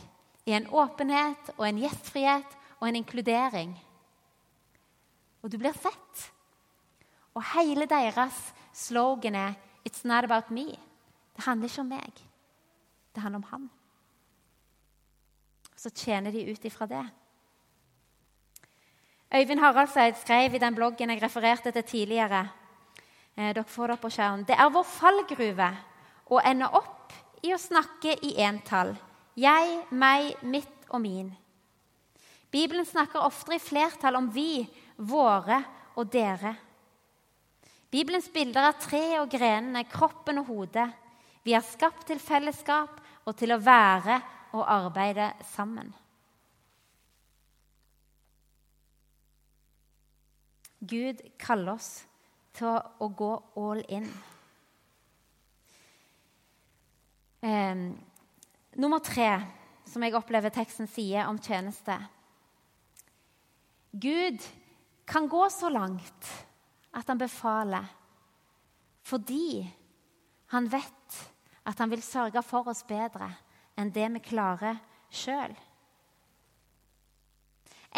er 0.46 0.59
en 0.59 0.68
åpenhet 0.75 1.55
og 1.57 1.64
en 1.66 1.81
gjestfrihet 1.83 2.57
og 2.81 2.88
en 2.88 2.98
inkludering. 2.98 3.72
Og 5.42 5.50
du 5.50 5.59
blir 5.59 5.74
sett. 5.74 6.33
Og 7.35 7.44
hele 7.55 7.87
deres 7.87 8.55
slogan 8.72 9.35
er 9.35 9.55
'It's 9.85 10.05
not 10.05 10.24
about 10.24 10.50
me'. 10.50 10.78
Det 11.37 11.44
handler 11.44 11.68
ikke 11.68 11.81
om 11.81 11.87
meg. 11.87 12.12
Det 13.14 13.22
handler 13.22 13.38
om 13.38 13.50
han. 13.50 13.70
Så 15.76 15.90
tjener 15.90 16.31
de 16.31 16.52
ut 16.52 16.64
ifra 16.64 16.87
det. 16.87 17.11
Øyvind 19.35 19.61
Haraldseid 19.61 20.14
skrev 20.20 20.55
i 20.55 20.59
den 20.59 20.74
bloggen 20.74 21.11
jeg 21.11 21.22
refererte 21.22 21.70
til 21.70 21.83
tidligere 21.83 22.48
eh, 23.37 23.55
Dere 23.55 23.64
får 23.64 23.87
det 23.87 23.92
opp 23.92 24.00
på 24.00 24.11
skjermen. 24.11 24.44
Det 24.44 24.57
er 24.59 24.70
vår 24.70 24.85
fallgruve 24.85 25.70
å 26.31 26.40
ende 26.44 26.68
opp 26.68 27.14
i 27.42 27.55
å 27.55 27.59
snakke 27.59 28.18
i 28.22 28.35
entall. 28.44 28.92
Jeg, 29.37 29.78
meg, 29.90 30.37
mitt 30.42 30.88
og 30.90 31.00
min. 31.00 31.33
Bibelen 32.52 32.85
snakker 32.85 33.24
oftere 33.24 33.57
i 33.57 33.64
flertall 33.64 34.16
om 34.16 34.28
vi, 34.31 34.66
våre 35.08 35.58
og 35.98 36.10
dere. 36.12 36.54
Bibelens 37.92 38.30
bilder 38.32 38.70
er 38.70 38.78
tre 38.80 39.02
og 39.20 39.30
grenene, 39.32 39.84
kroppen 39.84 40.40
og 40.40 40.48
hodet. 40.48 40.88
Vi 41.44 41.52
er 41.56 41.66
skapt 41.66 42.06
til 42.08 42.22
fellesskap 42.22 43.00
og 43.26 43.34
til 43.36 43.52
å 43.52 43.60
være 43.60 44.20
og 44.56 44.64
arbeide 44.68 45.32
sammen. 45.52 45.90
Gud 50.82 51.20
kaller 51.38 51.76
oss 51.76 51.90
til 52.56 52.72
å 52.74 53.08
gå 53.16 53.32
all 53.60 53.82
in. 53.92 54.08
Eh, 57.42 57.84
nummer 58.80 59.04
tre, 59.04 59.28
som 59.86 60.02
jeg 60.02 60.16
opplever 60.16 60.54
teksten 60.54 60.88
sier 60.90 61.28
om 61.28 61.38
tjeneste. 61.42 62.00
Gud 63.92 64.42
kan 65.06 65.28
gå 65.28 65.42
så 65.50 65.70
langt 65.72 66.30
at 66.92 67.08
han 67.08 67.20
befaler 67.20 67.88
fordi 69.02 69.64
han 70.52 70.68
vet 70.70 71.18
at 71.66 71.78
han 71.78 71.90
vil 71.90 72.02
sørge 72.04 72.42
for 72.46 72.68
oss 72.70 72.84
bedre 72.86 73.30
enn 73.78 73.90
det 73.94 74.08
vi 74.14 74.22
klarer 74.24 74.78
sjøl. 75.12 75.54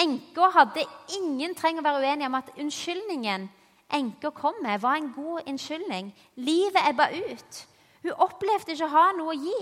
Enka 0.00 0.48
hadde 0.54 0.84
ingen 1.18 1.54
trenger 1.54 1.82
å 1.82 1.86
være 1.86 2.02
uenige 2.02 2.30
om 2.30 2.38
at 2.38 2.50
unnskyldningen 2.58 3.46
enka 3.94 4.30
kom 4.34 4.56
med, 4.62 4.80
var 4.82 4.98
en 4.98 5.12
god 5.14 5.48
unnskyldning. 5.50 6.10
Livet 6.34 6.88
ebba 6.88 7.10
ut. 7.14 7.60
Hun 8.02 8.22
opplevde 8.26 8.74
ikke 8.74 8.88
å 8.88 8.94
ha 8.94 9.04
noe 9.16 9.34
å 9.34 9.38
gi. 9.38 9.60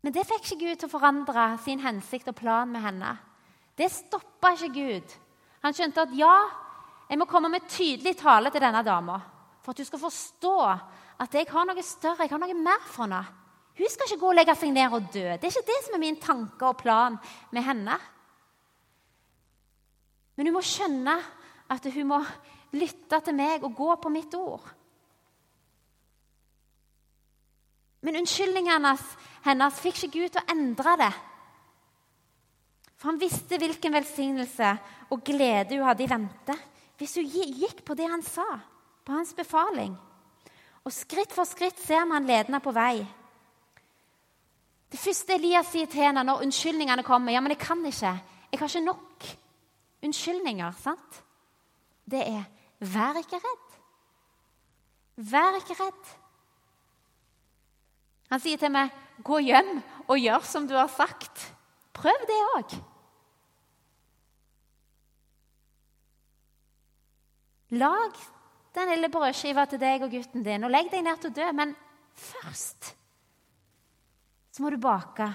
Men 0.00 0.14
det 0.16 0.24
fikk 0.24 0.46
ikke 0.46 0.60
Gud 0.62 0.80
til 0.80 0.88
å 0.88 0.94
forandre 0.94 1.46
sin 1.64 1.82
hensikt 1.84 2.30
og 2.32 2.38
plan 2.38 2.70
med 2.72 2.84
henne. 2.86 3.12
Det 3.80 3.88
stoppa 3.88 4.52
ikke 4.52 4.74
Gud. 4.74 5.12
Han 5.64 5.76
skjønte 5.76 6.04
at 6.04 6.12
ja, 6.16 6.34
jeg 7.08 7.18
må 7.20 7.26
komme 7.28 7.48
med 7.48 7.68
tydelig 7.68 8.12
tale 8.20 8.52
til 8.52 8.60
denne 8.62 8.82
dama 8.84 9.16
for 9.60 9.72
at 9.72 9.80
hun 9.80 9.88
skal 9.88 10.02
forstå 10.02 10.56
at 11.20 11.34
jeg 11.36 11.48
har 11.50 11.66
noe 11.68 11.82
større, 11.84 12.24
jeg 12.24 12.32
har 12.32 12.40
noe 12.40 12.56
mer 12.56 12.84
for 12.88 13.04
henne. 13.04 13.20
Hun 13.80 13.92
skal 13.92 14.08
ikke 14.08 14.20
gå 14.20 14.30
og 14.32 14.36
legge 14.36 14.54
seg 14.56 14.72
ned 14.72 14.96
og 14.96 15.08
dø. 15.12 15.24
Det 15.36 15.48
er 15.48 15.52
ikke 15.52 15.68
det 15.68 15.78
som 15.84 15.96
er 15.96 16.02
min 16.02 16.20
tanke 16.20 16.68
og 16.68 16.78
plan 16.80 17.16
med 17.52 17.64
henne. 17.64 17.96
Men 20.36 20.48
hun 20.48 20.56
må 20.56 20.64
skjønne 20.64 21.16
at 21.70 21.88
hun 21.94 22.08
må 22.10 22.20
lytte 22.76 23.20
til 23.24 23.36
meg 23.36 23.64
og 23.64 23.76
gå 23.76 23.88
på 24.02 24.12
mitt 24.12 24.36
ord. 24.36 24.64
Men 28.00 28.20
unnskyldningene 28.20 28.94
hennes 29.44 29.80
fikk 29.80 30.04
ikke 30.04 30.14
Gud 30.16 30.32
til 30.34 30.42
å 30.42 30.52
endre 30.54 30.96
det. 31.00 31.12
For 33.00 33.08
han 33.08 33.20
visste 33.20 33.56
hvilken 33.56 33.94
velsignelse 33.96 34.74
og 35.10 35.22
glede 35.24 35.78
hun 35.78 35.86
hadde 35.88 36.04
i 36.04 36.10
vente 36.10 36.56
hvis 37.00 37.16
hun 37.16 37.30
gikk 37.32 37.78
på 37.80 37.94
det 37.96 38.04
han 38.12 38.20
sa, 38.20 38.44
på 39.08 39.14
hans 39.14 39.30
befaling. 39.32 39.94
Og 40.84 40.92
skritt 40.92 41.32
for 41.32 41.48
skritt 41.48 41.78
ser 41.80 42.04
man 42.04 42.26
ledende 42.28 42.60
på 42.60 42.74
vei. 42.76 43.00
Det 44.92 45.00
første 45.00 45.32
Elias 45.32 45.70
sier 45.72 45.88
til 45.88 46.04
henne 46.04 46.26
når 46.28 46.42
unnskyldningene 46.44 47.04
kommer, 47.06 47.32
ja, 47.32 47.40
men 47.40 47.54
jeg 47.54 47.62
kan 47.62 47.80
ikke. 47.88 48.12
Jeg 48.50 48.60
har 48.60 48.68
ikke 48.68 48.84
nok 48.84 49.28
unnskyldninger. 50.04 50.76
sant? 50.82 51.22
Det 52.04 52.20
er 52.20 52.44
vær 52.80 53.16
ikke 53.22 53.40
redd. 53.40 53.78
Vær 55.30 55.56
ikke 55.56 55.78
redd. 55.80 56.12
Han 58.30 58.40
sier 58.40 58.60
til 58.60 58.70
meg, 58.70 58.90
'Gå 59.24 59.38
hjem 59.38 59.82
og 60.08 60.18
gjør 60.18 60.44
som 60.44 60.68
du 60.68 60.74
har 60.74 60.88
sagt.' 60.88 61.56
Prøv 61.92 62.26
det 62.28 62.40
òg. 62.56 62.89
Lag 67.70 68.16
den 68.74 68.90
lille 68.92 69.10
brødskiva 69.12 69.66
til 69.70 69.80
deg 69.82 70.04
og 70.06 70.12
gutten 70.14 70.44
din, 70.46 70.64
og 70.66 70.72
legg 70.72 70.90
deg 70.92 71.04
ned 71.06 71.20
til 71.22 71.30
å 71.30 71.36
dø. 71.38 71.48
Men 71.56 71.74
først 72.18 72.92
så 74.50 74.62
må 74.64 74.70
du 74.74 74.80
bake 74.82 75.28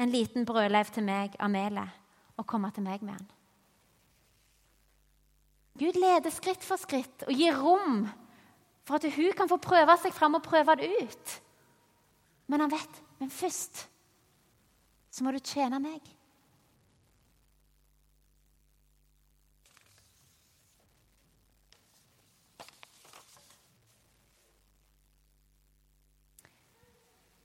en 0.00 0.10
liten 0.10 0.46
brødleiv 0.48 0.90
til 0.94 1.06
meg 1.06 1.34
av 1.42 1.50
melet 1.52 2.00
og 2.38 2.46
komme 2.48 2.70
til 2.74 2.86
meg 2.86 3.02
med 3.04 3.18
den. 3.18 3.30
Gud 5.82 5.96
leder 5.98 6.30
skritt 6.30 6.64
for 6.64 6.80
skritt 6.80 7.24
og 7.26 7.32
gir 7.34 7.56
rom 7.58 8.04
for 8.86 8.98
at 8.98 9.06
hun 9.14 9.32
kan 9.36 9.50
få 9.50 9.58
prøve 9.62 9.96
seg 10.02 10.14
fram 10.14 10.36
og 10.38 10.44
prøve 10.44 10.76
det 10.78 10.90
ut. 11.00 11.34
Men 12.50 12.64
han 12.64 12.72
vet 12.72 13.02
men 13.22 13.30
først 13.30 13.84
så 15.12 15.22
må 15.22 15.30
du 15.30 15.38
tjene 15.38 15.78
meg. 15.78 16.02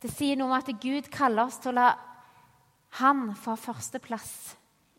Det 0.07 0.13
sier 0.15 0.37
noe 0.39 0.47
om 0.47 0.55
at 0.55 0.69
Gud 0.79 1.09
kaller 1.11 1.49
oss 1.49 1.57
til 1.59 1.73
å 1.73 1.79
la 1.81 1.87
Han 3.01 3.33
få 3.35 3.57
førsteplass 3.59 4.29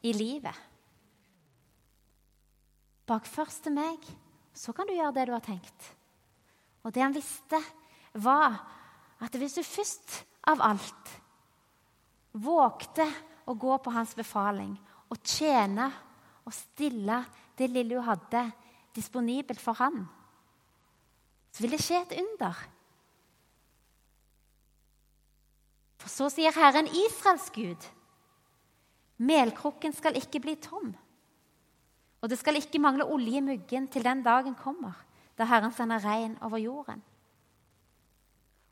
i 0.04 0.12
livet. 0.12 0.52
Bak 3.08 3.24
først 3.24 3.64
til 3.64 3.72
meg, 3.72 4.04
så 4.52 4.74
kan 4.76 4.84
du 4.84 4.92
gjøre 4.92 5.14
det 5.16 5.24
du 5.30 5.32
har 5.32 5.46
tenkt. 5.46 5.86
Og 6.84 6.92
det 6.92 7.00
han 7.00 7.16
visste, 7.16 7.56
var 8.20 8.60
at 9.24 9.40
hvis 9.40 9.56
du 9.56 9.64
først 9.64 10.20
av 10.52 10.60
alt 10.68 11.16
vågte 12.36 13.08
å 13.48 13.56
gå 13.56 13.80
på 13.80 13.96
hans 13.96 14.12
befaling 14.18 14.76
og 15.08 15.24
tjene 15.24 15.88
og 16.44 16.52
stille 16.52 17.22
det 17.56 17.72
lille 17.72 17.96
hun 17.96 18.10
hadde, 18.12 18.44
disponibelt 18.92 19.60
for 19.62 19.80
han, 19.80 20.02
så 21.48 21.64
vil 21.64 21.78
det 21.78 21.80
skje 21.80 22.04
et 22.04 22.18
under. 22.20 22.60
For 26.08 26.24
så 26.24 26.32
sier 26.32 26.54
Herren 26.56 26.86
Israels 26.88 27.50
Gud, 27.52 27.82
melkrukken 29.20 29.92
skal 29.92 30.16
ikke 30.16 30.40
bli 30.40 30.54
tom. 30.56 30.94
Og 32.24 32.30
det 32.32 32.38
skal 32.40 32.56
ikke 32.56 32.80
mangle 32.80 33.04
olje 33.04 33.36
i 33.36 33.44
muggen 33.44 33.90
til 33.92 34.06
den 34.06 34.22
dagen 34.24 34.54
kommer, 34.56 34.96
da 35.36 35.44
Herren 35.44 35.74
sender 35.76 36.00
regn 36.00 36.38
over 36.40 36.56
jorden. 36.62 37.02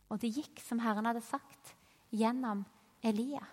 Og 0.09 0.22
det 0.22 0.33
gikk 0.33 0.62
som 0.64 0.81
Herren 0.81 1.05
hadde 1.11 1.20
sagt, 1.27 1.75
gjennom 2.09 2.64
Elia. 3.05 3.44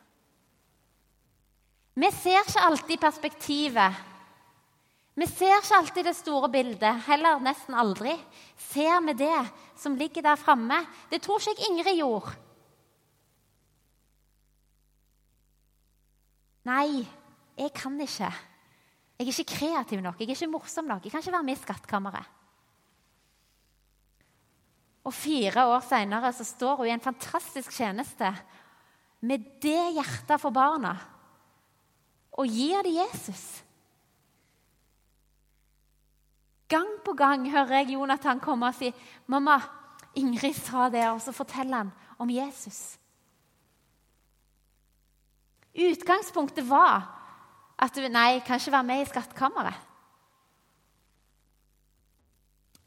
Vi 1.99 2.13
ser 2.15 2.39
ikke 2.39 2.63
alltid 2.63 3.03
perspektivet. 3.03 3.99
Vi 5.19 5.27
ser 5.27 5.59
ikke 5.59 5.81
alltid 5.81 6.07
det 6.07 6.15
store 6.15 6.47
bildet, 6.55 7.03
heller 7.09 7.43
nesten 7.43 7.75
aldri. 7.75 8.15
Ser 8.71 9.03
vi 9.09 9.19
det 9.25 9.43
som 9.75 9.99
ligger 9.99 10.23
der 10.23 10.39
framme? 10.39 10.79
Det 11.11 11.19
tror 11.21 11.43
ikke 11.43 11.59
jeg 11.59 11.67
Ingrid 11.73 11.99
gjorde. 11.99 12.37
Nei, 16.63 17.03
jeg 17.57 17.73
kan 17.75 17.99
ikke. 17.99 18.29
Jeg 19.19 19.27
er 19.27 19.31
ikke 19.31 19.55
kreativ 19.55 20.01
nok, 20.01 20.19
jeg 20.19 20.29
er 20.29 20.35
ikke 20.35 20.51
morsom 20.51 20.87
nok. 20.89 21.03
Jeg 21.03 21.11
kan 21.11 21.23
ikke 21.23 21.35
være 21.35 21.47
med 21.47 21.57
i 21.57 21.61
Skattkammeret. 21.61 22.29
Og 25.03 25.13
fire 25.13 25.65
år 25.67 25.81
seinere 25.83 26.31
står 26.31 26.77
hun 26.79 26.87
i 26.87 26.93
en 26.95 27.03
fantastisk 27.03 27.71
tjeneste 27.75 28.29
med 29.23 29.43
det 29.63 29.93
hjertet 29.97 30.39
for 30.39 30.55
barna 30.55 30.93
og 32.33 32.47
gir 32.49 32.81
det 32.85 32.95
Jesus. 32.95 33.63
Gang 36.71 36.89
på 37.05 37.13
gang 37.13 37.45
hører 37.51 37.83
jeg 37.83 37.93
Jonathan 37.93 38.39
komme 38.39 38.67
og 38.67 38.75
si 38.75 38.93
'Mamma, 39.27 39.59
Ingrid 40.15 40.53
sa 40.53 40.89
det', 40.89 41.11
og 41.11 41.21
så 41.21 41.31
forteller 41.31 41.77
han 41.77 41.91
om 42.17 42.29
Jesus. 42.29 42.97
Utgangspunktet 45.73 46.67
var 46.69 47.07
at 47.81 47.95
du 47.95 48.05
nei, 48.07 48.39
kan 48.45 48.59
ikke 48.59 48.75
være 48.75 48.87
med 48.87 49.01
i 49.01 49.09
Skattkammeret. 49.09 49.89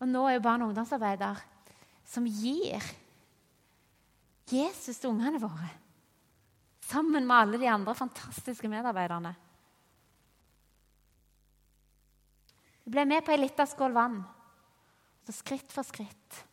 Og 0.01 0.09
nå 0.09 0.27
er 0.29 0.37
jo 0.37 0.44
barne- 0.44 0.64
og 0.64 0.70
ungdomsarbeider 0.70 1.40
som 2.07 2.27
gir 2.29 2.85
Jesus 4.46 5.01
til 5.01 5.11
ungene 5.11 5.40
våre. 5.42 5.70
Sammen 6.87 7.27
med 7.27 7.37
alle 7.37 7.59
de 7.59 7.70
andre 7.70 7.94
fantastiske 7.94 8.68
medarbeiderne. 8.70 9.35
Vi 12.85 12.92
ble 12.94 13.05
med 13.05 13.25
på 13.27 13.35
ei 13.35 13.40
lita 13.40 13.66
skål 13.66 13.96
vann. 13.96 14.20
Så 15.27 15.35
skritt 15.35 15.72
for 15.75 15.83
skritt 15.83 16.44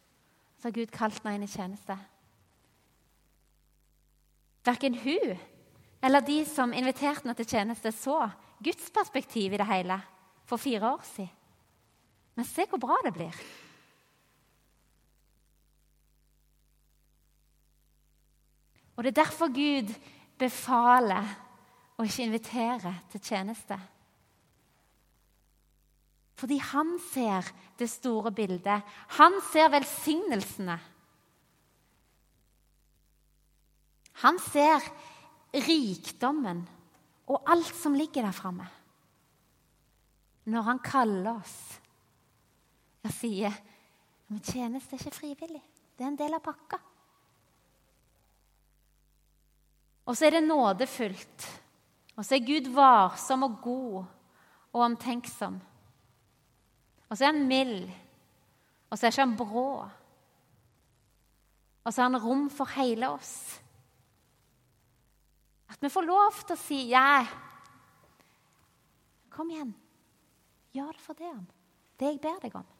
så 0.58 0.70
har 0.70 0.74
Gud 0.74 0.90
kalt 0.96 1.20
henne 1.22 1.36
inn 1.38 1.46
i 1.46 1.52
tjeneste. 1.52 1.98
Verken 4.66 4.96
hun 5.04 5.36
eller 6.04 6.22
de 6.22 6.42
som 6.46 6.74
inviterte 6.76 7.24
henne 7.24 7.36
til 7.38 7.48
tjeneste, 7.48 7.92
så 7.96 8.26
Guds 8.64 8.90
perspektiv 8.92 9.54
i 9.54 9.60
det 9.60 9.68
hele 9.70 9.96
for 10.46 10.60
fire 10.60 10.90
år 10.92 11.06
siden. 11.08 11.32
Men 12.36 12.48
se 12.50 12.66
hvor 12.68 12.82
bra 12.82 12.98
det 13.06 13.14
blir. 13.14 13.38
Og 18.96 19.04
Det 19.04 19.12
er 19.12 19.24
derfor 19.24 19.48
Gud 19.54 19.94
befaler 20.38 21.30
å 21.98 22.06
ikke 22.06 22.26
invitere 22.28 22.94
til 23.12 23.22
tjeneste. 23.22 23.78
Fordi 26.36 26.58
han 26.58 26.98
ser 27.14 27.48
det 27.80 27.90
store 27.90 28.32
bildet. 28.32 28.82
Han 29.20 29.40
ser 29.54 29.72
velsignelsene. 29.72 30.78
Han 34.24 34.40
ser 34.40 34.84
rikdommen 35.54 36.64
og 37.30 37.52
alt 37.52 37.76
som 37.78 37.94
ligger 37.96 38.26
der 38.26 38.36
framme. 38.36 38.66
Når 40.50 40.66
han 40.68 40.82
kaller 40.84 41.38
oss 41.38 41.58
og 43.04 43.12
sier 43.14 43.54
men 44.34 44.42
tjeneste 44.42 44.96
er 44.96 45.04
ikke 45.04 45.20
frivillig. 45.20 45.62
Det 45.94 46.02
er 46.02 46.10
en 46.10 46.18
del 46.18 46.34
av 46.34 46.42
pakka. 46.42 46.80
Og 50.10 50.18
så 50.18 50.26
er 50.26 50.40
det 50.40 50.48
nådefullt. 50.48 51.46
Og 52.18 52.26
så 52.26 52.38
er 52.38 52.48
Gud 52.48 52.72
varsom 52.74 53.46
og 53.46 53.60
god 53.62 54.00
og 54.74 54.82
omtenksom. 54.88 55.60
Og 57.10 57.14
så 57.14 57.28
er 57.28 57.36
han 57.36 57.46
mild. 57.46 57.92
Og 58.90 58.98
så 58.98 59.06
er 59.06 59.14
ikke 59.14 59.26
han 59.28 59.38
brå. 59.38 59.68
Og 61.84 61.94
så 61.94 62.02
har 62.02 62.10
han 62.10 62.24
rom 62.24 62.48
for 62.50 62.74
hele 62.74 63.14
oss. 63.14 63.36
At 65.74 65.82
vi 65.82 65.90
får 65.90 66.06
lov 66.06 66.38
til 66.44 66.56
å 66.56 66.62
si 66.62 66.80
ja. 66.92 67.24
Kom 69.34 69.50
igjen. 69.50 69.74
Gjør 70.74 70.94
det 70.94 71.02
for 71.02 71.18
det. 71.18 71.34
Det 71.98 72.12
jeg 72.12 72.22
ber 72.22 72.40
deg 72.44 72.56
om. 72.58 72.72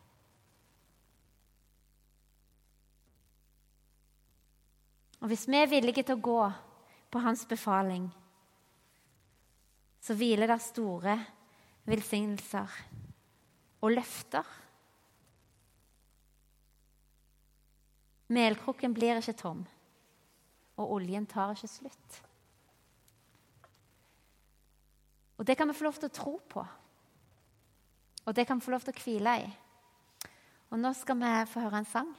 Og 5.24 5.30
hvis 5.32 5.46
vi 5.48 5.56
er 5.56 5.72
villige 5.72 6.04
til 6.04 6.18
å 6.18 6.26
gå 6.26 6.42
på 7.14 7.22
hans 7.24 7.46
befaling, 7.48 8.10
så 10.04 10.18
hviler 10.20 10.52
det 10.52 10.60
store 10.60 11.16
velsignelser 11.88 12.76
og 13.80 13.96
løfter. 13.96 14.50
Melkrukken 18.34 18.96
blir 18.98 19.22
ikke 19.22 19.38
tom, 19.40 19.64
og 20.76 20.94
oljen 20.98 21.30
tar 21.30 21.56
ikke 21.56 21.72
slutt. 21.72 22.20
Og 25.38 25.48
det 25.48 25.58
kan 25.58 25.68
vi 25.68 25.76
få 25.78 25.88
lov 25.88 26.00
til 26.00 26.10
å 26.12 26.16
tro 26.16 26.34
på. 26.50 26.64
Og 28.24 28.36
det 28.36 28.46
kan 28.48 28.60
vi 28.60 28.66
få 28.66 28.74
lov 28.76 28.86
til 28.86 28.94
å 28.94 29.04
hvile 29.04 29.38
i. 29.42 29.48
Og 30.72 30.80
nå 30.82 30.94
skal 30.98 31.20
vi 31.20 31.32
få 31.52 31.66
høre 31.66 31.82
en 31.82 31.90
sang. 31.90 32.14